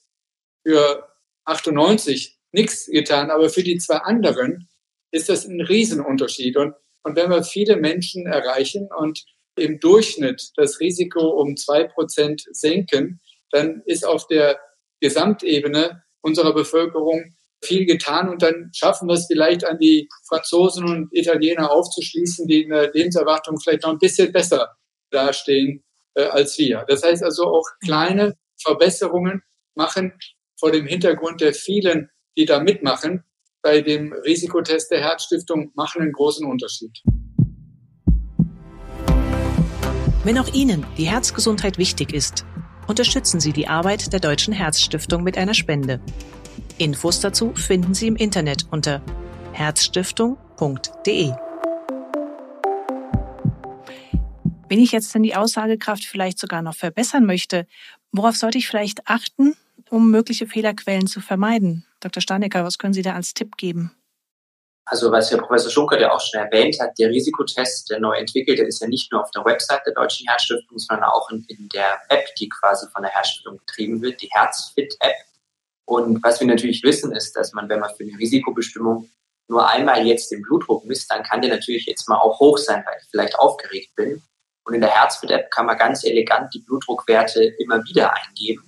für 0.65 1.09
98 1.45 2.39
nichts 2.53 2.87
getan, 2.87 3.31
aber 3.31 3.51
für 3.51 3.63
die 3.63 3.79
zwei 3.79 3.97
anderen 3.97 4.69
ist 5.11 5.29
das 5.29 5.47
ein 5.47 5.61
Riesenunterschied. 5.61 6.57
Und, 6.57 6.75
und 7.03 7.17
wenn 7.17 7.31
wir 7.31 7.43
viele 7.43 7.77
Menschen 7.77 8.27
erreichen 8.27 8.89
und 8.97 9.25
im 9.57 9.79
Durchschnitt 9.81 10.51
das 10.57 10.81
Risiko 10.81 11.41
um 11.41 11.57
zwei 11.57 11.85
Prozent 11.85 12.45
senken, 12.51 13.21
dann 13.51 13.83
ist 13.87 14.07
auf 14.07 14.27
der 14.27 14.59
Gesamtebene 15.01 16.03
unserer 16.23 16.55
Bevölkerung 16.55 17.37
viel 17.63 17.87
getan 17.87 18.29
und 18.29 18.43
dann 18.43 18.71
schaffen 18.75 19.09
wir 19.09 19.15
es 19.15 19.27
vielleicht 19.27 19.67
an 19.67 19.79
die 19.79 20.09
Franzosen 20.29 20.85
und 20.85 21.09
Italiener 21.13 21.71
aufzuschließen, 21.71 22.47
die 22.47 22.63
in 22.63 22.71
der 22.71 22.93
Lebenserwartung 22.93 23.59
vielleicht 23.59 23.83
noch 23.83 23.91
ein 23.91 23.99
bisschen 23.99 24.33
besser 24.33 24.77
dastehen 25.11 25.83
äh, 26.15 26.25
als 26.25 26.59
wir. 26.59 26.85
Das 26.89 27.03
heißt 27.03 27.23
also 27.23 27.45
auch 27.45 27.67
kleine 27.83 28.37
Verbesserungen 28.61 29.43
machen 29.75 30.13
vor 30.59 30.73
dem 30.73 30.87
Hintergrund 30.87 31.41
der 31.41 31.55
vielen, 31.55 32.11
die 32.37 32.45
da 32.45 32.61
mitmachen, 32.61 33.25
bei 33.63 33.81
dem 33.81 34.13
Risikotest 34.13 34.91
der 34.91 35.01
Herzstiftung 35.01 35.73
machen 35.75 36.03
einen 36.03 36.13
großen 36.13 36.47
Unterschied. 36.47 37.01
Wenn 40.25 40.39
auch 40.39 40.53
Ihnen 40.55 40.87
die 40.97 41.09
Herzgesundheit 41.09 41.79
wichtig 41.79 42.13
ist, 42.13 42.45
unterstützen 42.87 43.41
Sie 43.41 43.53
die 43.53 43.69
Arbeit 43.69 44.13
der 44.13 44.21
Deutschen 44.21 44.53
Herzstiftung 44.53 45.23
mit 45.23 45.37
einer 45.37 45.55
Spende. 45.55 46.01
Infos 46.79 47.21
dazu 47.21 47.55
finden 47.55 47.95
Sie 47.95 48.07
im 48.07 48.17
Internet 48.17 48.67
unter 48.71 49.03
herzstiftung.de. 49.53 51.33
Wenn 54.69 54.81
ich 54.81 54.93
jetzt 54.93 55.15
denn 55.15 55.23
die 55.23 55.37
Aussagekraft 55.37 56.05
vielleicht 56.05 56.39
sogar 56.39 56.63
noch 56.63 56.75
verbessern 56.75 57.27
möchte, 57.27 57.67
worauf 58.13 58.37
sollte 58.37 58.59
ich 58.59 58.67
vielleicht 58.67 59.07
achten, 59.07 59.55
um 59.91 60.11
mögliche 60.11 60.47
Fehlerquellen 60.47 61.07
zu 61.07 61.21
vermeiden? 61.21 61.87
Dr. 62.01 62.21
Stanecker, 62.21 62.65
was 62.65 62.79
können 62.79 62.95
Sie 62.95 63.03
da 63.03 63.15
als 63.15 63.35
Tipp 63.35 63.57
geben? 63.57 63.93
Also 64.87 65.11
was 65.11 65.31
Herr 65.31 65.39
Professor 65.39 65.71
Schunker 65.71 65.99
ja 65.99 66.13
auch 66.13 66.21
schon 66.21 66.41
erwähnt 66.41 66.79
hat, 66.79 66.99
der 66.99 67.09
Risikotest, 67.09 67.91
der 67.91 68.01
neu 68.01 68.17
entwickelte, 68.17 68.65
ist 68.65 68.83
ja 68.83 68.89
nicht 68.89 69.11
nur 69.11 69.23
auf 69.23 69.31
der 69.31 69.45
Website 69.45 69.81
der 69.87 69.95
Deutschen 69.95 70.29
Herzstiftung, 70.29 70.79
sondern 70.79 71.09
auch 71.09 71.31
in, 71.31 71.45
in 71.49 71.69
der 71.71 72.01
App, 72.11 72.27
die 72.39 72.49
quasi 72.51 72.87
von 72.93 73.03
der 73.03 73.13
Herzstiftung 73.13 73.59
betrieben 73.59 74.03
wird, 74.03 74.21
die 74.21 74.29
Herzfit-App. 74.31 75.17
Und 75.87 76.23
was 76.23 76.41
wir 76.41 76.47
natürlich 76.47 76.83
wissen, 76.83 77.13
ist, 77.13 77.35
dass 77.35 77.53
man, 77.53 77.69
wenn 77.69 77.81
man 77.81 77.95
für 77.95 78.05
eine 78.05 78.19
Risikobestimmung 78.19 79.09
nur 79.49 79.69
einmal 79.69 80.07
jetzt 80.07 80.31
den 80.31 80.43
Blutdruck 80.43 80.85
misst, 80.85 81.11
dann 81.11 81.23
kann 81.23 81.41
der 81.41 81.51
natürlich 81.51 81.87
jetzt 81.87 82.09
mal 82.09 82.19
auch 82.19 82.39
hoch 82.41 82.59
sein, 82.59 82.83
weil 82.87 82.97
ich 83.01 83.09
vielleicht 83.11 83.39
aufgeregt 83.39 83.95
bin. 83.95 84.23
Und 84.65 84.75
in 84.75 84.81
der 84.81 84.91
Herzfit-App 84.91 85.51
kann 85.51 85.67
man 85.67 85.79
ganz 85.79 86.05
elegant 86.05 86.53
die 86.55 86.61
Blutdruckwerte 86.61 87.45
immer 87.59 87.85
wieder 87.85 88.15
eingeben. 88.15 88.65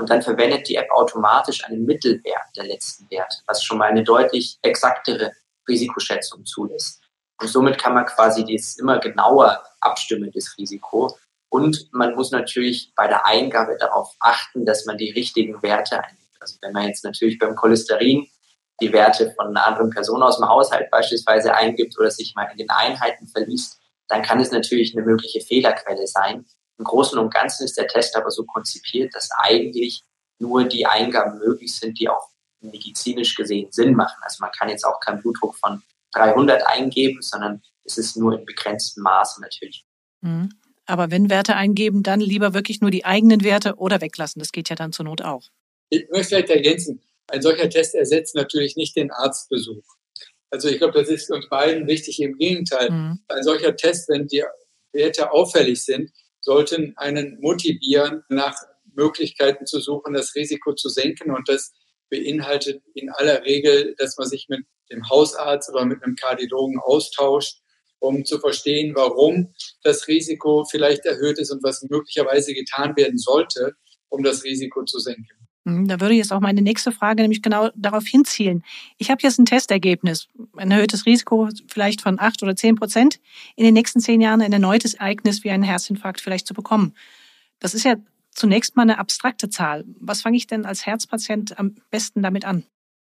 Und 0.00 0.08
dann 0.08 0.22
verwendet 0.22 0.66
die 0.66 0.76
App 0.76 0.90
automatisch 0.92 1.62
einen 1.66 1.84
Mittelwert 1.84 2.56
der 2.56 2.64
letzten 2.64 3.08
Werte, 3.10 3.36
was 3.46 3.62
schon 3.62 3.76
mal 3.76 3.90
eine 3.90 4.02
deutlich 4.02 4.58
exaktere 4.62 5.32
Risikoschätzung 5.68 6.46
zulässt. 6.46 7.02
Und 7.38 7.48
somit 7.48 7.76
kann 7.76 7.92
man 7.92 8.06
quasi 8.06 8.46
das 8.50 8.78
immer 8.78 8.98
genauer 8.98 9.62
abstimmen, 9.80 10.30
das 10.34 10.56
Risiko. 10.56 11.18
Und 11.50 11.90
man 11.92 12.14
muss 12.14 12.30
natürlich 12.30 12.94
bei 12.96 13.08
der 13.08 13.26
Eingabe 13.26 13.76
darauf 13.78 14.16
achten, 14.20 14.64
dass 14.64 14.86
man 14.86 14.96
die 14.96 15.10
richtigen 15.10 15.62
Werte 15.62 16.02
eingibt. 16.02 16.40
Also 16.40 16.56
wenn 16.62 16.72
man 16.72 16.86
jetzt 16.88 17.04
natürlich 17.04 17.38
beim 17.38 17.54
Cholesterin 17.54 18.26
die 18.80 18.94
Werte 18.94 19.34
von 19.36 19.48
einer 19.48 19.66
anderen 19.66 19.90
Person 19.90 20.22
aus 20.22 20.38
dem 20.38 20.48
Haushalt 20.48 20.90
beispielsweise 20.90 21.54
eingibt 21.54 21.98
oder 21.98 22.10
sich 22.10 22.34
mal 22.34 22.48
in 22.50 22.56
den 22.56 22.70
Einheiten 22.70 23.26
verliest, 23.26 23.78
dann 24.08 24.22
kann 24.22 24.40
es 24.40 24.50
natürlich 24.50 24.96
eine 24.96 25.04
mögliche 25.04 25.42
Fehlerquelle 25.42 26.06
sein. 26.06 26.46
Im 26.80 26.84
Großen 26.84 27.18
und 27.18 27.32
Ganzen 27.32 27.64
ist 27.64 27.76
der 27.76 27.86
Test 27.88 28.16
aber 28.16 28.30
so 28.30 28.46
konzipiert, 28.46 29.14
dass 29.14 29.28
eigentlich 29.36 30.02
nur 30.38 30.64
die 30.64 30.86
Eingaben 30.86 31.38
möglich 31.38 31.76
sind, 31.76 32.00
die 32.00 32.08
auch 32.08 32.30
medizinisch 32.60 33.36
gesehen 33.36 33.70
Sinn 33.70 33.94
machen. 33.94 34.16
Also 34.22 34.38
man 34.40 34.50
kann 34.52 34.70
jetzt 34.70 34.84
auch 34.86 34.98
keinen 34.98 35.20
Blutdruck 35.20 35.54
von 35.56 35.82
300 36.14 36.66
eingeben, 36.66 37.20
sondern 37.20 37.62
es 37.84 37.98
ist 37.98 38.16
nur 38.16 38.38
in 38.38 38.46
begrenztem 38.46 39.02
Maße 39.02 39.42
natürlich. 39.42 39.84
Mhm. 40.22 40.48
Aber 40.86 41.10
wenn 41.10 41.28
Werte 41.28 41.54
eingeben, 41.54 42.02
dann 42.02 42.18
lieber 42.18 42.54
wirklich 42.54 42.80
nur 42.80 42.90
die 42.90 43.04
eigenen 43.04 43.44
Werte 43.44 43.76
oder 43.76 44.00
weglassen. 44.00 44.40
Das 44.40 44.50
geht 44.50 44.70
ja 44.70 44.74
dann 44.74 44.92
zur 44.92 45.04
Not 45.04 45.20
auch. 45.20 45.48
Ich 45.90 46.08
möchte 46.10 46.28
vielleicht 46.28 46.48
ergänzen, 46.48 47.02
ein 47.26 47.42
solcher 47.42 47.68
Test 47.68 47.94
ersetzt 47.94 48.34
natürlich 48.34 48.74
nicht 48.76 48.96
den 48.96 49.10
Arztbesuch. 49.10 49.84
Also 50.48 50.68
ich 50.68 50.78
glaube, 50.78 50.98
das 50.98 51.10
ist 51.10 51.30
uns 51.30 51.46
beiden 51.50 51.86
wichtig. 51.86 52.22
Im 52.22 52.38
Gegenteil, 52.38 52.90
mhm. 52.90 53.20
ein 53.28 53.42
solcher 53.42 53.76
Test, 53.76 54.08
wenn 54.08 54.26
die 54.26 54.42
Werte 54.92 55.30
auffällig 55.30 55.84
sind, 55.84 56.10
sollten 56.40 56.94
einen 56.96 57.38
motivieren, 57.40 58.22
nach 58.28 58.56
Möglichkeiten 58.94 59.66
zu 59.66 59.80
suchen, 59.80 60.14
das 60.14 60.34
Risiko 60.34 60.74
zu 60.74 60.88
senken. 60.88 61.30
Und 61.30 61.48
das 61.48 61.72
beinhaltet 62.08 62.82
in 62.94 63.10
aller 63.10 63.44
Regel, 63.44 63.94
dass 63.98 64.16
man 64.18 64.28
sich 64.28 64.46
mit 64.48 64.64
dem 64.90 65.08
Hausarzt 65.08 65.70
oder 65.70 65.84
mit 65.84 66.02
einem 66.02 66.16
Kardiologen 66.16 66.78
austauscht, 66.80 67.60
um 68.00 68.24
zu 68.24 68.40
verstehen, 68.40 68.94
warum 68.94 69.54
das 69.82 70.08
Risiko 70.08 70.64
vielleicht 70.64 71.04
erhöht 71.04 71.38
ist 71.38 71.50
und 71.50 71.62
was 71.62 71.82
möglicherweise 71.88 72.54
getan 72.54 72.96
werden 72.96 73.18
sollte, 73.18 73.74
um 74.08 74.22
das 74.22 74.42
Risiko 74.42 74.84
zu 74.84 74.98
senken. 74.98 75.39
Hm, 75.66 75.88
da 75.88 76.00
würde 76.00 76.14
jetzt 76.14 76.32
auch 76.32 76.40
meine 76.40 76.62
nächste 76.62 76.92
Frage 76.92 77.22
nämlich 77.22 77.42
genau 77.42 77.70
darauf 77.74 78.06
hinzielen. 78.06 78.64
Ich 78.98 79.10
habe 79.10 79.22
jetzt 79.22 79.38
ein 79.38 79.46
Testergebnis, 79.46 80.28
ein 80.56 80.70
erhöhtes 80.70 81.06
Risiko 81.06 81.48
vielleicht 81.68 82.00
von 82.00 82.18
acht 82.18 82.42
oder 82.42 82.56
zehn 82.56 82.76
Prozent, 82.76 83.20
in 83.56 83.64
den 83.64 83.74
nächsten 83.74 84.00
zehn 84.00 84.20
Jahren 84.20 84.40
ein 84.40 84.52
erneutes 84.52 84.94
Ereignis 84.94 85.44
wie 85.44 85.50
einen 85.50 85.62
Herzinfarkt 85.62 86.20
vielleicht 86.20 86.46
zu 86.46 86.54
bekommen. 86.54 86.94
Das 87.58 87.74
ist 87.74 87.84
ja 87.84 87.96
zunächst 88.32 88.76
mal 88.76 88.82
eine 88.82 88.98
abstrakte 88.98 89.50
Zahl. 89.50 89.84
Was 89.98 90.22
fange 90.22 90.36
ich 90.36 90.46
denn 90.46 90.64
als 90.64 90.86
Herzpatient 90.86 91.58
am 91.58 91.76
besten 91.90 92.22
damit 92.22 92.44
an? 92.44 92.64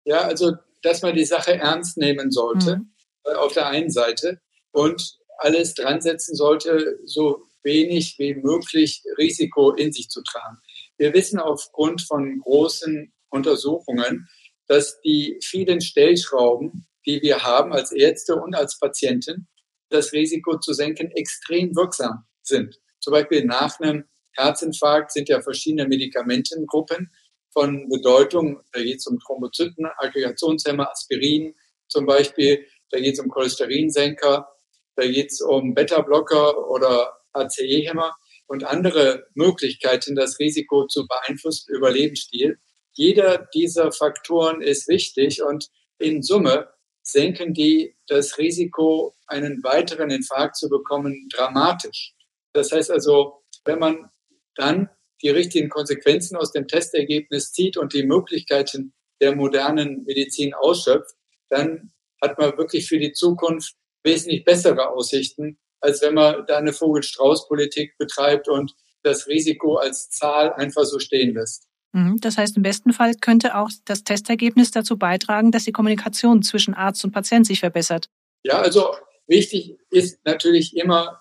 Ja, 0.06 0.22
also, 0.22 0.54
dass 0.82 1.02
man 1.02 1.16
die 1.16 1.26
Sache 1.26 1.56
ernst 1.56 1.98
nehmen 1.98 2.32
sollte, 2.32 2.78
mhm. 2.78 2.90
Äh, 3.26 3.36
auf 3.36 3.54
der 3.54 3.68
einen 3.68 3.90
Seite, 3.90 4.42
und 4.74 5.18
alles 5.38 5.76
dran 5.76 6.02
setzen 6.02 6.36
sollte, 6.36 7.00
so 7.06 7.44
wenig 7.64 8.16
wie 8.18 8.36
möglich 8.36 9.02
Risiko 9.18 9.72
in 9.72 9.94
sich 9.94 10.10
zu 10.10 10.22
tragen. 10.24 10.58
Wir 11.04 11.14
wissen 11.14 11.38
aufgrund 11.38 12.02
von 12.02 12.40
großen 12.40 13.12
Untersuchungen, 13.28 14.30
dass 14.68 15.02
die 15.02 15.38
vielen 15.44 15.82
Stellschrauben, 15.82 16.88
die 17.06 17.22
wir 17.22 17.44
haben 17.44 17.74
als 17.74 17.92
Ärzte 17.92 18.38
und 18.38 18.56
als 18.56 18.80
Patienten, 18.80 19.50
das 19.90 20.14
Risiko 20.14 20.60
zu 20.60 20.72
senken, 20.72 21.12
extrem 21.12 21.76
wirksam 21.76 22.24
sind. 22.42 22.80
Zum 23.02 23.12
Beispiel 23.12 23.44
nach 23.44 23.82
einem 23.82 24.06
Herzinfarkt 24.32 25.12
sind 25.12 25.28
ja 25.28 25.42
verschiedene 25.42 25.90
Medikamentengruppen 25.90 27.12
von 27.52 27.90
Bedeutung. 27.90 28.62
Da 28.72 28.82
geht 28.82 29.00
es 29.00 29.08
um 29.08 29.20
Thrombozyten, 29.20 29.86
Aggregationshemmer, 29.98 30.90
Aspirin 30.90 31.54
zum 31.90 32.06
Beispiel. 32.06 32.66
Da 32.92 33.02
geht 33.02 33.16
es 33.16 33.20
um 33.20 33.28
Cholesterinsenker. 33.28 34.48
Da 34.96 35.06
geht 35.06 35.34
es 35.34 35.42
um 35.42 35.74
Beta-Blocker 35.74 36.70
oder 36.70 37.12
ACE-Hämmer 37.34 38.16
und 38.48 38.64
andere 38.66 39.28
Möglichkeiten, 39.34 40.16
das 40.16 40.40
Risiko 40.40 40.88
zu 40.88 41.08
beeinflussen 41.08 41.74
über 41.74 41.92
Lebensstil. 41.92 42.60
Jeder 42.92 43.48
dieser 43.54 43.92
Faktoren 43.92 44.62
ist 44.62 44.88
wichtig 44.88 45.42
und 45.42 45.70
in 45.98 46.22
Summe 46.22 46.70
senken 47.02 47.54
die 47.54 47.96
das 48.08 48.38
Risiko, 48.38 49.16
einen 49.28 49.64
weiteren 49.64 50.10
Infarkt 50.10 50.56
zu 50.56 50.70
bekommen, 50.70 51.28
dramatisch. 51.34 52.14
Das 52.54 52.72
heißt 52.72 52.92
also, 52.92 53.44
wenn 53.66 53.80
man 53.80 54.10
dann 54.56 54.90
die 55.22 55.30
richtigen 55.30 55.70
Konsequenzen 55.70 56.36
aus 56.36 56.52
dem 56.52 56.68
Testergebnis 56.68 57.52
zieht 57.52 57.78
und 57.78 57.94
die 57.94 58.04
Möglichkeiten 58.04 58.94
der 59.22 59.36
modernen 59.36 60.04
Medizin 60.04 60.54
ausschöpft, 60.54 61.16
dann 61.50 61.94
hat 62.22 62.38
man 62.38 62.58
wirklich 62.58 62.88
für 62.88 63.00
die 63.00 63.14
Zukunft 63.14 63.76
wesentlich 64.04 64.44
bessere 64.44 64.90
Aussichten, 64.90 65.58
als 65.84 66.02
wenn 66.02 66.14
man 66.14 66.46
da 66.48 66.58
eine 66.58 66.74
Vogel-Strauß-Politik 66.74 67.98
betreibt 67.98 68.48
und 68.48 68.74
das 69.04 69.28
Risiko 69.28 69.76
als 69.76 70.10
Zahl 70.10 70.54
einfach 70.54 70.86
so 70.86 70.98
stehen 70.98 71.36
lässt. 71.36 71.68
Mhm. 71.92 72.18
Das 72.22 72.38
heißt, 72.38 72.56
im 72.56 72.64
besten 72.64 72.94
Fall 72.94 73.16
könnte 73.16 73.56
auch 73.58 73.70
das 73.86 74.04
Testergebnis 74.04 74.72
dazu 74.72 74.98
beitragen, 74.98 75.52
dass 75.52 75.66
die 75.66 75.74
Kommunikation 75.74 76.42
zwischen 76.42 76.74
Arzt 76.74 77.04
und 77.04 77.12
Patient 77.12 77.46
sich 77.46 77.60
verbessert. 77.60 78.10
Ja, 78.44 78.62
also 78.62 78.96
wichtig 79.28 79.78
ist 79.90 80.20
natürlich 80.26 80.76
immer, 80.78 81.20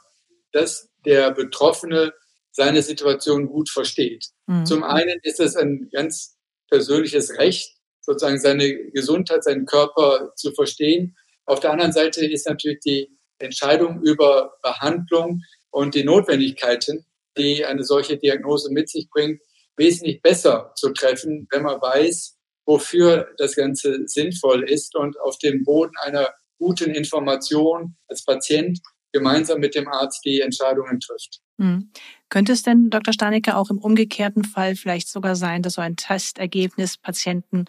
dass 0.53 0.89
der 1.05 1.33
Betroffene 1.33 2.13
seine 2.53 2.83
Situation 2.83 3.49
gut 3.49 3.69
versteht. 3.69 4.29
Mhm. 4.47 4.65
Zum 4.65 4.85
einen 4.85 5.19
ist 5.23 5.41
es 5.41 5.57
ein 5.57 5.89
ganz 5.93 6.37
persönliches 6.71 7.39
Recht, 7.39 7.77
sozusagen 8.01 8.39
seine 8.39 8.91
Gesundheit, 8.93 9.43
seinen 9.43 9.67
Körper 9.67 10.33
zu 10.37 10.53
verstehen. 10.53 11.17
Auf 11.47 11.59
der 11.59 11.73
anderen 11.73 11.93
Seite 11.93 12.25
ist 12.25 12.47
natürlich 12.47 12.79
die 12.81 13.19
Entscheidung 13.43 14.03
über 14.03 14.55
Behandlung 14.63 15.43
und 15.71 15.95
die 15.95 16.05
Notwendigkeiten, 16.05 17.07
die 17.37 17.65
eine 17.65 17.85
solche 17.85 18.17
Diagnose 18.17 18.71
mit 18.73 18.89
sich 18.89 19.09
bringt, 19.11 19.41
wesentlich 19.77 20.21
besser 20.23 20.73
zu 20.77 20.91
treffen, 20.91 21.49
wenn 21.51 21.63
man 21.63 21.81
weiß, 21.81 22.37
wofür 22.67 23.29
das 23.39 23.57
Ganze 23.57 24.07
sinnvoll 24.07 24.69
ist 24.69 24.95
und 24.95 25.19
auf 25.21 25.39
dem 25.39 25.65
Boden 25.65 25.95
einer 26.03 26.29
guten 26.59 26.91
Information 26.91 27.97
als 28.09 28.25
Patient 28.25 28.79
gemeinsam 29.13 29.61
mit 29.61 29.75
dem 29.75 29.89
Arzt 29.89 30.25
die 30.25 30.41
Entscheidungen 30.41 31.01
trifft. 31.01 31.41
Hm. 31.59 31.91
Könnte 32.29 32.53
es 32.53 32.63
denn, 32.63 32.89
Dr. 32.89 33.13
Stanicke, 33.13 33.57
auch 33.57 33.71
im 33.71 33.79
umgekehrten 33.79 34.45
Fall 34.45 34.75
vielleicht 34.75 35.09
sogar 35.09 35.37
sein, 35.37 35.63
dass 35.63 35.75
so 35.75 35.83
ein 35.83 35.97
Testergebnis 35.97 36.97
Patienten 36.97 37.67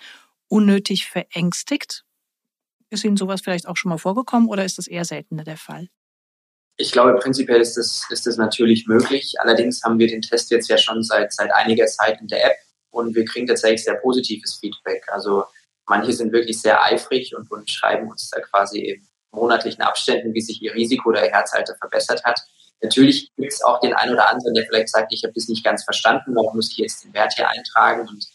unnötig 0.48 1.08
verängstigt? 1.08 2.06
Ist 2.94 3.04
Ihnen 3.04 3.18
sowas 3.18 3.42
vielleicht 3.42 3.68
auch 3.68 3.76
schon 3.76 3.90
mal 3.90 3.98
vorgekommen 3.98 4.48
oder 4.48 4.64
ist 4.64 4.78
das 4.78 4.86
eher 4.86 5.04
seltener 5.04 5.44
der 5.44 5.58
Fall? 5.58 5.88
Ich 6.78 6.92
glaube, 6.92 7.16
prinzipiell 7.16 7.60
ist 7.60 7.76
das, 7.76 8.06
ist 8.12 8.28
das 8.28 8.38
natürlich 8.38 8.86
möglich. 8.86 9.34
Allerdings 9.40 9.82
haben 9.84 9.98
wir 9.98 10.06
den 10.06 10.22
Test 10.22 10.52
jetzt 10.52 10.70
ja 10.70 10.78
schon 10.78 11.02
seit, 11.02 11.34
seit 11.34 11.52
einiger 11.56 11.88
Zeit 11.88 12.22
in 12.22 12.28
der 12.28 12.46
App 12.46 12.58
und 12.92 13.16
wir 13.16 13.26
kriegen 13.26 13.48
tatsächlich 13.48 13.84
sehr 13.84 13.96
positives 13.96 14.60
Feedback. 14.60 15.04
Also 15.12 15.44
manche 15.88 16.14
sind 16.14 16.34
wirklich 16.34 16.62
sehr 16.62 16.84
eifrig 16.84 17.36
und, 17.36 17.50
und 17.50 17.68
schreiben 17.68 18.12
uns 18.12 18.30
da 18.30 18.40
quasi 18.42 18.82
in 18.82 19.08
monatlichen 19.32 19.82
Abständen, 19.82 20.36
wie 20.36 20.42
sich 20.42 20.62
ihr 20.62 20.76
Risiko 20.76 21.10
oder 21.10 21.26
ihr 21.26 21.32
Herzalter 21.32 21.76
verbessert 21.78 22.24
hat. 22.24 22.40
Natürlich 22.84 23.32
gibt 23.38 23.54
es 23.54 23.64
auch 23.64 23.80
den 23.80 23.96
einen 23.96 24.14
oder 24.14 24.30
anderen, 24.30 24.54
der 24.54 24.66
vielleicht 24.66 24.90
sagt, 24.90 25.12
ich 25.12 25.24
habe 25.24 25.34
das 25.34 25.48
nicht 25.48 25.64
ganz 25.64 25.84
verstanden, 25.84 26.36
warum 26.36 26.56
muss 26.56 26.70
ich 26.70 26.78
jetzt 26.78 27.04
den 27.04 27.14
Wert 27.16 27.34
hier 27.36 27.50
eintragen 27.50 28.08
und 28.08 28.28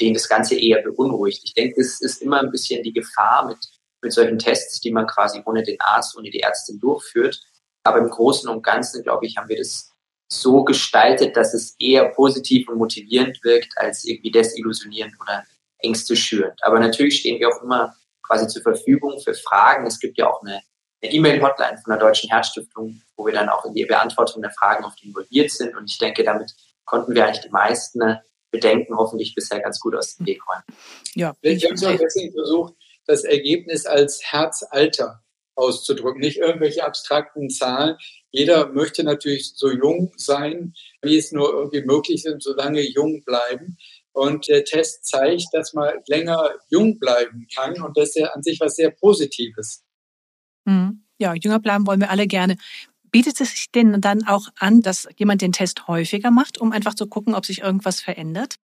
den 0.00 0.12
das 0.12 0.28
Ganze 0.28 0.54
eher 0.54 0.82
beunruhigt. 0.82 1.40
Ich 1.44 1.54
denke, 1.54 1.80
es 1.80 2.02
ist 2.02 2.20
immer 2.20 2.40
ein 2.40 2.50
bisschen 2.50 2.82
die 2.82 2.92
Gefahr 2.92 3.46
mit 3.46 3.58
mit 4.02 4.12
solchen 4.12 4.38
Tests, 4.38 4.80
die 4.80 4.92
man 4.92 5.06
quasi 5.06 5.42
ohne 5.44 5.62
den 5.62 5.80
Arzt, 5.80 6.16
ohne 6.16 6.30
die 6.30 6.40
Ärztin 6.40 6.78
durchführt. 6.78 7.40
Aber 7.84 7.98
im 7.98 8.10
Großen 8.10 8.48
und 8.48 8.62
Ganzen, 8.62 9.02
glaube 9.02 9.26
ich, 9.26 9.36
haben 9.36 9.48
wir 9.48 9.58
das 9.58 9.92
so 10.28 10.64
gestaltet, 10.64 11.36
dass 11.36 11.54
es 11.54 11.76
eher 11.78 12.08
positiv 12.10 12.68
und 12.68 12.78
motivierend 12.78 13.42
wirkt, 13.44 13.72
als 13.76 14.04
irgendwie 14.04 14.32
desillusionierend 14.32 15.14
oder 15.20 15.44
Ängste 15.78 16.16
schürend. 16.16 16.58
Aber 16.62 16.80
natürlich 16.80 17.20
stehen 17.20 17.38
wir 17.38 17.48
auch 17.48 17.62
immer 17.62 17.94
quasi 18.22 18.48
zur 18.48 18.62
Verfügung 18.62 19.20
für 19.20 19.34
Fragen. 19.34 19.86
Es 19.86 20.00
gibt 20.00 20.18
ja 20.18 20.28
auch 20.28 20.42
eine 20.42 20.62
E-Mail-Hotline 21.02 21.78
von 21.78 21.92
der 21.92 21.98
Deutschen 21.98 22.30
Herzstiftung, 22.30 23.00
wo 23.16 23.26
wir 23.26 23.32
dann 23.32 23.48
auch 23.48 23.64
in 23.64 23.74
die 23.74 23.84
Beantwortung 23.84 24.42
der 24.42 24.50
Fragen 24.50 24.84
oft 24.84 25.02
involviert 25.04 25.50
sind. 25.50 25.76
Und 25.76 25.88
ich 25.88 25.98
denke, 25.98 26.24
damit 26.24 26.54
konnten 26.84 27.14
wir 27.14 27.24
eigentlich 27.24 27.44
die 27.44 27.50
meisten 27.50 28.18
Bedenken 28.50 28.96
hoffentlich 28.96 29.34
bisher 29.34 29.60
ganz 29.60 29.78
gut 29.78 29.94
aus 29.94 30.16
dem 30.16 30.26
Weg 30.26 30.40
räumen. 30.48 30.64
Ja, 31.14 31.34
ich 31.42 31.64
habe 31.64 31.74
es 31.74 31.84
auch 31.84 31.96
deswegen 31.96 32.32
versucht, 32.32 32.74
das 33.06 33.24
Ergebnis 33.24 33.86
als 33.86 34.22
Herzalter 34.22 35.22
auszudrücken, 35.56 36.20
nicht 36.20 36.36
irgendwelche 36.36 36.84
abstrakten 36.84 37.48
Zahlen. 37.50 37.96
Jeder 38.30 38.68
möchte 38.72 39.02
natürlich 39.04 39.54
so 39.56 39.70
jung 39.70 40.12
sein, 40.16 40.74
wie 41.02 41.16
es 41.16 41.32
nur 41.32 41.52
irgendwie 41.52 41.82
möglich 41.82 42.24
ist, 42.26 42.42
solange 42.42 42.82
jung 42.82 43.22
bleiben. 43.24 43.78
Und 44.12 44.48
der 44.48 44.64
Test 44.64 45.06
zeigt, 45.06 45.46
dass 45.52 45.72
man 45.72 45.94
länger 46.06 46.50
jung 46.68 46.98
bleiben 46.98 47.46
kann 47.54 47.80
und 47.82 47.96
das 47.96 48.10
ist 48.10 48.16
ja 48.16 48.28
an 48.28 48.42
sich 48.42 48.60
was 48.60 48.76
sehr 48.76 48.90
Positives. 48.90 49.84
Mhm. 50.64 51.04
Ja, 51.18 51.34
jünger 51.34 51.60
bleiben 51.60 51.86
wollen 51.86 52.00
wir 52.00 52.10
alle 52.10 52.26
gerne. 52.26 52.56
Bietet 53.10 53.40
es 53.40 53.50
sich 53.50 53.70
denn 53.72 54.00
dann 54.00 54.26
auch 54.26 54.48
an, 54.58 54.82
dass 54.82 55.08
jemand 55.16 55.40
den 55.40 55.52
Test 55.52 55.88
häufiger 55.88 56.30
macht, 56.30 56.58
um 56.58 56.72
einfach 56.72 56.94
zu 56.94 57.06
gucken, 57.06 57.34
ob 57.34 57.46
sich 57.46 57.60
irgendwas 57.60 58.00
verändert? 58.00 58.56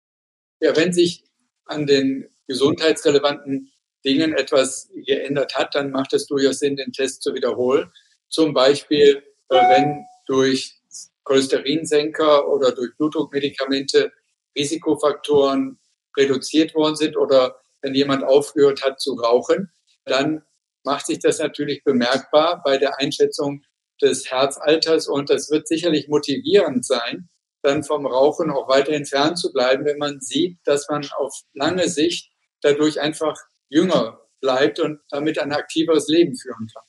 Ja, 0.61 0.77
wenn 0.77 0.93
sich 0.93 1.25
an 1.65 1.87
den 1.87 2.29
gesundheitsrelevanten 2.47 3.72
Dingen 4.05 4.35
etwas 4.35 4.91
geändert 4.95 5.55
hat, 5.55 5.75
dann 5.75 5.91
macht 5.91 6.13
es 6.13 6.27
durchaus 6.27 6.59
Sinn, 6.59 6.77
den 6.77 6.93
Test 6.93 7.23
zu 7.23 7.35
wiederholen. 7.35 7.91
Zum 8.29 8.53
Beispiel, 8.55 9.23
äh, 9.49 9.55
wenn 9.55 10.05
durch 10.27 10.81
Cholesterinsenker 11.25 12.49
oder 12.49 12.73
durch 12.73 12.97
Blutdruckmedikamente 12.97 14.13
Risikofaktoren 14.57 15.79
reduziert 16.17 16.75
worden 16.75 16.97
sind 16.97 17.17
oder 17.17 17.57
wenn 17.81 17.95
jemand 17.95 18.25
aufgehört 18.25 18.85
hat 18.85 19.01
zu 19.01 19.15
rauchen, 19.15 19.73
dann 20.05 20.43
macht 20.85 21.07
sich 21.07 21.19
das 21.19 21.39
natürlich 21.39 21.85
bemerkbar 21.85 22.63
bei 22.65 22.79
der 22.79 22.99
Einschätzung 22.99 23.63
des 24.01 24.31
Herzalters 24.31 25.09
und 25.09 25.31
das 25.31 25.51
wird 25.51 25.69
sicherlich 25.69 26.09
motivierend 26.09 26.85
sein, 26.85 27.29
dann 27.63 27.85
vom 27.85 28.07
Rauchen 28.07 28.51
auch 28.51 28.69
weiterhin 28.69 29.07
fern 29.07 29.37
zu 29.37 29.53
bleiben, 29.53 29.85
wenn 29.85 29.99
man 29.99 30.21
sieht, 30.21 30.59
dass 30.65 30.89
man 30.89 31.09
auf 31.17 31.33
lange 31.55 31.89
Sicht 31.89 32.33
dadurch 32.63 33.01
einfach 33.01 33.37
jünger 33.73 34.21
bleibt 34.41 34.81
und 34.81 35.01
damit 35.11 35.39
ein 35.39 35.53
aktiveres 35.53 36.09
Leben 36.09 36.37
führen 36.37 36.69
kann. 36.73 36.83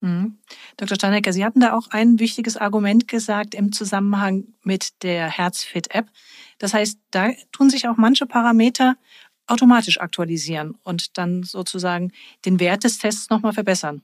Mhm. 0.00 0.38
Dr. 0.76 0.96
Steinecker, 0.96 1.32
Sie 1.32 1.44
hatten 1.44 1.60
da 1.60 1.72
auch 1.72 1.88
ein 1.90 2.18
wichtiges 2.18 2.56
Argument 2.56 3.08
gesagt 3.08 3.54
im 3.54 3.72
Zusammenhang 3.72 4.44
mit 4.62 5.02
der 5.02 5.28
Herzfit-App. 5.28 6.06
Das 6.58 6.74
heißt, 6.74 6.98
da 7.10 7.30
tun 7.52 7.70
sich 7.70 7.88
auch 7.88 7.96
manche 7.96 8.26
Parameter 8.26 8.96
automatisch 9.46 10.00
aktualisieren 10.00 10.76
und 10.82 11.16
dann 11.18 11.44
sozusagen 11.44 12.12
den 12.44 12.60
Wert 12.60 12.84
des 12.84 12.98
Tests 12.98 13.30
nochmal 13.30 13.52
verbessern. 13.52 14.02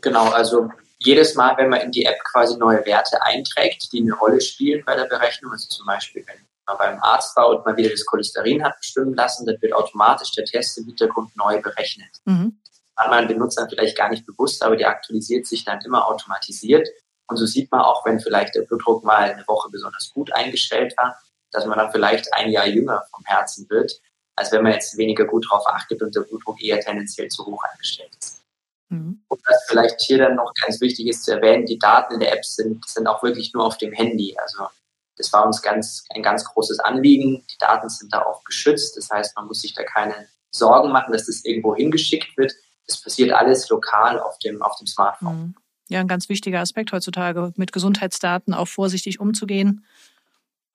Genau, 0.00 0.30
also 0.30 0.70
jedes 0.98 1.34
Mal, 1.34 1.56
wenn 1.58 1.68
man 1.68 1.80
in 1.80 1.90
die 1.90 2.04
App 2.04 2.18
quasi 2.24 2.56
neue 2.56 2.84
Werte 2.86 3.20
einträgt, 3.22 3.92
die 3.92 4.00
eine 4.00 4.14
Rolle 4.14 4.40
spielen 4.40 4.82
bei 4.86 4.94
der 4.94 5.06
Berechnung, 5.06 5.52
also 5.52 5.68
zum 5.68 5.86
Beispiel, 5.86 6.24
wenn 6.26 6.46
beim 6.76 6.98
Arzt 7.02 7.36
war 7.36 7.48
und 7.48 7.64
mal 7.64 7.76
wieder 7.76 7.90
das 7.90 8.04
Cholesterin 8.06 8.64
hat 8.64 8.78
bestimmen 8.78 9.14
lassen, 9.14 9.46
dann 9.46 9.60
wird 9.60 9.72
automatisch 9.72 10.32
der 10.32 10.44
Test 10.44 10.78
im 10.78 10.86
Hintergrund 10.86 11.36
neu 11.36 11.60
berechnet. 11.60 12.10
Mhm. 12.24 12.58
Hat 12.96 13.10
man 13.10 13.28
Benutzer 13.28 13.68
vielleicht 13.68 13.96
gar 13.96 14.10
nicht 14.10 14.26
bewusst, 14.26 14.62
aber 14.62 14.76
die 14.76 14.84
aktualisiert 14.84 15.46
sich 15.46 15.64
dann 15.64 15.80
immer 15.80 16.06
automatisiert. 16.06 16.88
Und 17.26 17.36
so 17.36 17.46
sieht 17.46 17.70
man 17.70 17.80
auch, 17.80 18.04
wenn 18.04 18.20
vielleicht 18.20 18.54
der 18.54 18.62
Blutdruck 18.62 19.04
mal 19.04 19.30
eine 19.30 19.46
Woche 19.46 19.70
besonders 19.70 20.10
gut 20.12 20.32
eingestellt 20.32 20.94
war, 20.98 21.18
dass 21.50 21.66
man 21.66 21.78
dann 21.78 21.90
vielleicht 21.90 22.32
ein 22.34 22.50
Jahr 22.50 22.66
jünger 22.66 23.04
vom 23.10 23.24
Herzen 23.24 23.68
wird, 23.70 23.92
als 24.36 24.52
wenn 24.52 24.62
man 24.62 24.72
jetzt 24.72 24.96
weniger 24.96 25.24
gut 25.24 25.46
darauf 25.50 25.66
achtet 25.66 26.02
und 26.02 26.14
der 26.14 26.22
Blutdruck 26.22 26.62
eher 26.62 26.80
tendenziell 26.80 27.28
zu 27.28 27.44
hoch 27.46 27.62
eingestellt 27.70 28.10
ist. 28.18 28.42
Mhm. 28.88 29.22
Und 29.28 29.40
was 29.46 29.64
vielleicht 29.66 30.00
hier 30.00 30.18
dann 30.18 30.36
noch 30.36 30.52
ganz 30.62 30.80
wichtig 30.80 31.06
ist 31.08 31.24
zu 31.24 31.32
erwähnen, 31.32 31.66
die 31.66 31.78
Daten 31.78 32.14
in 32.14 32.20
der 32.20 32.32
App 32.32 32.44
sind, 32.44 32.86
sind 32.86 33.06
auch 33.06 33.22
wirklich 33.22 33.52
nur 33.54 33.64
auf 33.64 33.78
dem 33.78 33.92
Handy. 33.92 34.36
Also 34.38 34.68
das 35.16 35.32
war 35.32 35.46
uns 35.46 35.62
ganz, 35.62 36.04
ein 36.14 36.22
ganz 36.22 36.44
großes 36.44 36.80
Anliegen. 36.80 37.44
Die 37.50 37.58
Daten 37.58 37.88
sind 37.88 38.12
da 38.12 38.22
auch 38.22 38.44
geschützt. 38.44 38.96
Das 38.96 39.10
heißt, 39.10 39.36
man 39.36 39.46
muss 39.46 39.60
sich 39.60 39.74
da 39.74 39.82
keine 39.82 40.14
Sorgen 40.50 40.90
machen, 40.90 41.12
dass 41.12 41.26
das 41.26 41.44
irgendwo 41.44 41.74
hingeschickt 41.74 42.36
wird. 42.36 42.52
Das 42.86 43.02
passiert 43.02 43.32
alles 43.32 43.68
lokal 43.68 44.18
auf 44.18 44.38
dem, 44.38 44.62
auf 44.62 44.76
dem 44.78 44.86
Smartphone. 44.86 45.38
Mhm. 45.38 45.54
Ja, 45.88 46.00
ein 46.00 46.08
ganz 46.08 46.28
wichtiger 46.28 46.60
Aspekt 46.60 46.92
heutzutage, 46.92 47.52
mit 47.56 47.72
Gesundheitsdaten 47.72 48.54
auch 48.54 48.68
vorsichtig 48.68 49.20
umzugehen. 49.20 49.84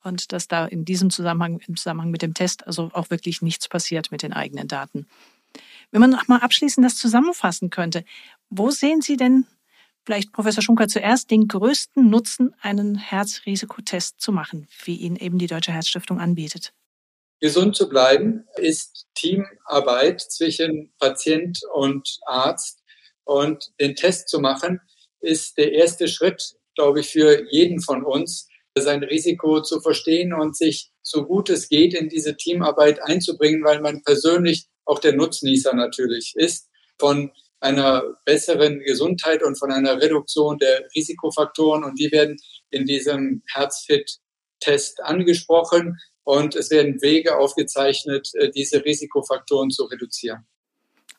Und 0.04 0.32
dass 0.32 0.48
da 0.48 0.66
in 0.66 0.86
diesem 0.86 1.10
Zusammenhang, 1.10 1.60
im 1.68 1.76
Zusammenhang 1.76 2.12
mit 2.12 2.22
dem 2.22 2.34
Test, 2.34 2.66
also 2.68 2.92
auch 2.94 3.10
wirklich 3.10 3.42
nichts 3.42 3.68
passiert 3.68 4.12
mit 4.12 4.22
den 4.22 4.32
eigenen 4.32 4.68
Daten. 4.68 5.08
Wenn 5.92 6.02
man 6.02 6.12
noch 6.12 6.28
mal 6.28 6.40
abschließend 6.40 6.86
das 6.86 6.96
zusammenfassen 6.96 7.70
könnte, 7.70 8.06
wo 8.50 8.70
sehen 8.70 9.02
Sie 9.02 9.18
denn 9.18 9.48
vielleicht 10.08 10.32
Professor 10.32 10.64
Schunker 10.64 10.88
zuerst 10.88 11.32
den 11.32 11.50
größten 11.50 12.10
Nutzen, 12.10 12.56
einen 12.62 12.96
Herzrisikotest 12.96 14.22
zu 14.22 14.32
machen, 14.32 14.70
wie 14.86 14.96
ihn 14.96 15.18
eben 15.18 15.38
die 15.38 15.48
Deutsche 15.48 15.74
Herzstiftung 15.74 16.22
anbietet? 16.22 16.72
Gesund 17.42 17.76
zu 17.76 17.90
bleiben 17.90 18.46
ist 18.56 19.06
Teamarbeit 19.16 20.22
zwischen 20.22 20.94
Patient 20.98 21.60
und 21.74 22.20
Arzt. 22.26 22.82
Und 23.26 23.74
den 23.82 23.98
Test 23.98 24.30
zu 24.30 24.40
machen, 24.40 24.80
ist 25.20 25.58
der 25.58 25.74
erste 25.74 26.08
Schritt, 26.08 26.56
glaube 26.76 27.02
ich, 27.02 27.10
für 27.10 27.46
jeden 27.52 27.82
von 27.82 28.06
uns, 28.06 28.48
sein 28.80 29.04
Risiko 29.04 29.62
zu 29.62 29.82
verstehen 29.82 30.34
und 30.34 30.56
sich 30.56 30.90
so 31.02 31.26
gut 31.26 31.50
es 31.50 31.68
geht 31.68 31.94
in 31.94 32.08
diese 32.08 32.38
Teamarbeit 32.38 33.02
einzubringen, 33.04 33.62
weil 33.66 33.82
man 33.82 34.04
persönlich 34.04 34.68
auch 34.86 35.00
der 35.00 35.14
Nutznießer 35.14 35.74
natürlich 35.74 36.34
ist 36.38 36.70
von 36.98 37.32
einer 37.60 38.04
besseren 38.26 38.80
Gesundheit 38.80 39.44
und 39.44 39.58
von 39.58 39.72
einer 39.72 40.02
Reduktion 40.02 40.58
der 40.58 40.88
Risikofaktoren. 40.96 41.84
Und 41.84 42.00
die 42.00 42.12
werden 42.12 42.38
in 42.70 42.86
diesem 42.86 43.44
Herzfit-Test 43.52 45.02
angesprochen. 45.04 45.98
Und 46.24 46.56
es 46.56 46.70
werden 46.72 47.02
Wege 47.02 47.38
aufgezeichnet, 47.38 48.30
äh, 48.34 48.52
diese 48.52 48.84
Risikofaktoren 48.84 49.72
zu 49.72 49.86
reduzieren. 49.86 50.46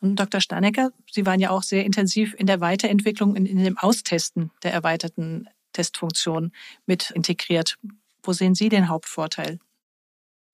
Und 0.00 0.16
Dr. 0.16 0.40
Stanecker, 0.40 0.90
Sie 1.10 1.26
waren 1.26 1.40
ja 1.40 1.50
auch 1.50 1.62
sehr 1.62 1.84
intensiv 1.84 2.34
in 2.38 2.46
der 2.46 2.60
Weiterentwicklung, 2.60 3.34
in, 3.34 3.46
in 3.46 3.62
dem 3.62 3.78
Austesten 3.78 4.52
der 4.62 4.72
erweiterten 4.72 5.48
Testfunktion 5.72 6.52
mit 6.86 7.10
integriert. 7.10 7.76
Wo 8.22 8.32
sehen 8.32 8.54
Sie 8.54 8.68
den 8.68 8.88
Hauptvorteil? 8.88 9.58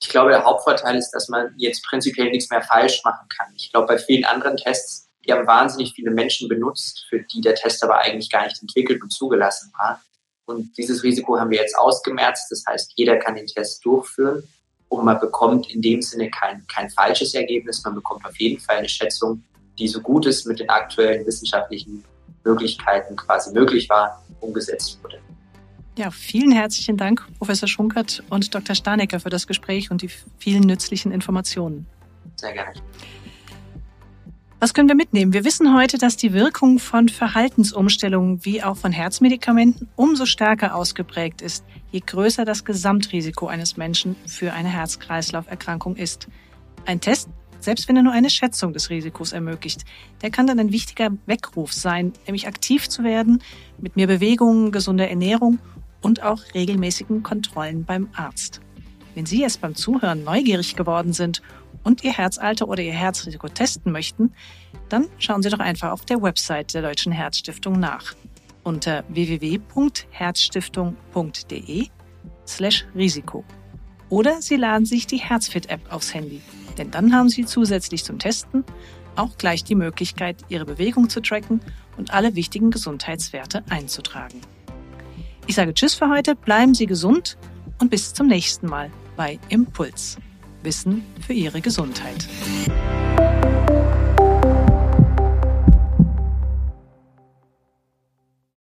Ich 0.01 0.09
glaube, 0.09 0.31
der 0.31 0.45
Hauptvorteil 0.45 0.97
ist, 0.97 1.13
dass 1.13 1.29
man 1.29 1.55
jetzt 1.57 1.83
prinzipiell 1.85 2.31
nichts 2.31 2.51
mehr 2.51 2.63
falsch 2.63 3.03
machen 3.05 3.27
kann. 3.29 3.53
Ich 3.55 3.71
glaube, 3.73 3.87
bei 3.87 3.99
vielen 3.99 4.25
anderen 4.25 4.57
Tests, 4.57 5.09
die 5.27 5.33
haben 5.33 5.47
wahnsinnig 5.47 5.93
viele 5.95 6.11
Menschen 6.11 6.49
benutzt, 6.49 7.07
für 7.09 7.21
die 7.21 7.41
der 7.41 7.55
Test 7.55 7.83
aber 7.83 7.99
eigentlich 7.99 8.31
gar 8.31 8.45
nicht 8.45 8.61
entwickelt 8.61 9.03
und 9.03 9.13
zugelassen 9.13 9.73
war. 9.79 10.01
Und 10.47 10.77
dieses 10.77 11.03
Risiko 11.03 11.39
haben 11.39 11.51
wir 11.51 11.59
jetzt 11.59 11.77
ausgemerzt. 11.79 12.51
Das 12.51 12.65
heißt, 12.69 12.93
jeder 12.97 13.17
kann 13.17 13.35
den 13.35 13.47
Test 13.47 13.85
durchführen 13.85 14.43
und 14.89 15.05
man 15.05 15.19
bekommt 15.19 15.71
in 15.71 15.81
dem 15.81 16.03
Sinne 16.03 16.31
kein, 16.31 16.67
kein 16.67 16.91
falsches 16.91 17.35
Ergebnis. 17.35 17.83
Man 17.85 17.95
bekommt 17.95 18.25
auf 18.25 18.39
jeden 18.39 18.61
Fall 18.61 18.77
eine 18.77 18.89
Schätzung, 18.89 19.43
die 19.79 19.89
so 19.89 20.01
gut 20.01 20.27
es 20.27 20.45
mit 20.45 20.61
den 20.61 20.69
aktuellen 20.69 21.27
wissenschaftlichen 21.27 22.05
Möglichkeiten 22.45 23.17
quasi 23.17 23.53
möglich 23.53 23.89
war, 23.89 24.23
umgesetzt 24.41 24.99
wurde. 25.03 25.19
Ja, 25.97 26.11
vielen 26.11 26.51
herzlichen 26.51 26.97
Dank, 26.97 27.25
Professor 27.39 27.69
Schunkert 27.69 28.23
und 28.29 28.55
Dr. 28.55 28.75
Stanecker, 28.75 29.21
für 29.21 29.31
das 29.31 29.47
Gespräch 29.47 29.91
und 29.91 30.03
die 30.03 30.11
vielen 30.39 30.65
nützlichen 30.65 31.13
Informationen. 31.13 31.87
Sehr 32.37 32.53
gerne. 32.53 32.75
Was 34.65 34.73
können 34.73 34.89
wir 34.89 34.95
mitnehmen? 34.95 35.35
Wir 35.35 35.45
wissen 35.45 35.77
heute, 35.77 35.99
dass 35.99 36.17
die 36.17 36.33
Wirkung 36.33 36.79
von 36.79 37.11
Verhaltensumstellungen 37.11 38.47
wie 38.47 38.63
auch 38.63 38.79
von 38.79 38.93
Herzmedikamenten 38.93 39.89
umso 39.95 40.25
stärker 40.25 40.75
ausgeprägt 40.75 41.43
ist, 41.43 41.67
je 41.93 42.01
größer 42.01 42.47
das 42.47 42.65
Gesamtrisiko 42.65 43.47
eines 43.47 43.77
Menschen 43.77 44.17
für 44.27 44.55
eine 44.55 44.71
Herz-Kreislauf-Erkrankung 44.71 45.97
ist. 45.97 46.29
Ein 46.87 47.03
Test, 47.03 47.29
selbst 47.61 47.89
wenn 47.89 47.97
er 47.97 48.05
nur 48.05 48.15
eine 48.15 48.31
Schätzung 48.31 48.73
des 48.73 48.89
Risikos 48.89 49.33
ermöglicht, 49.35 49.85
der 50.23 50.31
kann 50.31 50.47
dann 50.47 50.59
ein 50.59 50.73
wichtiger 50.73 51.11
Weckruf 51.27 51.75
sein, 51.75 52.15
nämlich 52.25 52.49
aktiv 52.49 52.89
zu 52.89 53.05
werden, 53.05 53.43
mit 53.77 53.97
mehr 53.97 54.07
Bewegungen, 54.07 54.73
gesunder 54.73 55.11
Ernährung 55.11 55.59
und 56.01 56.23
auch 56.23 56.41
regelmäßigen 56.55 57.23
Kontrollen 57.23 57.85
beim 57.85 58.09
Arzt. 58.15 58.63
Wenn 59.15 59.27
Sie 59.27 59.43
jetzt 59.43 59.61
beim 59.61 59.75
Zuhören 59.75 60.25
neugierig 60.25 60.75
geworden 60.75 61.13
sind 61.13 61.43
und 61.85 62.03
Ihr 62.03 62.13
Herzalter 62.13 62.69
oder 62.69 62.83
Ihr 62.83 62.93
Herzrisiko 62.93 63.49
testen 63.49 63.93
möchten, 63.93 64.35
dann 64.89 65.07
schauen 65.19 65.43
Sie 65.43 65.51
doch 65.51 65.61
einfach 65.61 65.93
auf 65.93 66.05
der 66.05 66.21
Website 66.21 66.75
der 66.75 66.83
Deutschen 66.83 67.13
Herzstiftung 67.13 67.79
nach 67.79 68.15
unter 68.65 69.05
www.herzstiftung.de 69.09 71.87
slash 72.47 72.87
Risiko. 72.95 73.45
Oder 74.09 74.41
Sie 74.43 74.57
laden 74.57 74.87
sich 74.87 75.07
die 75.07 75.19
Herzfit-App 75.19 75.93
aufs 75.93 76.15
Handy, 76.15 76.41
denn 76.79 76.91
dann 76.91 77.15
haben 77.15 77.29
Sie 77.29 77.45
zusätzlich 77.45 78.05
zum 78.05 78.19
Testen 78.19 78.65
auch 79.17 79.39
gleich 79.39 79.63
die 79.65 79.77
Möglichkeit, 79.77 80.37
Ihre 80.49 80.65
Bewegung 80.65 81.09
zu 81.09 81.21
tracken 81.21 81.61
und 81.97 82.13
alle 82.13 82.35
wichtigen 82.35 82.71
Gesundheitswerte 82.71 83.63
einzutragen. 83.69 84.41
Ich 85.47 85.55
sage 85.55 85.75
Tschüss 85.75 85.95
für 85.95 86.09
heute, 86.09 86.35
bleiben 86.35 86.75
Sie 86.75 86.87
gesund 86.87 87.37
und 87.81 87.91
bis 87.91 88.15
zum 88.15 88.27
nächsten 88.27 88.67
Mal 88.67 88.91
bei 89.17 89.39
Impuls. 89.49 90.19
Wissen 90.65 91.05
für 91.25 91.33
Ihre 91.33 91.61
Gesundheit. 91.61 92.27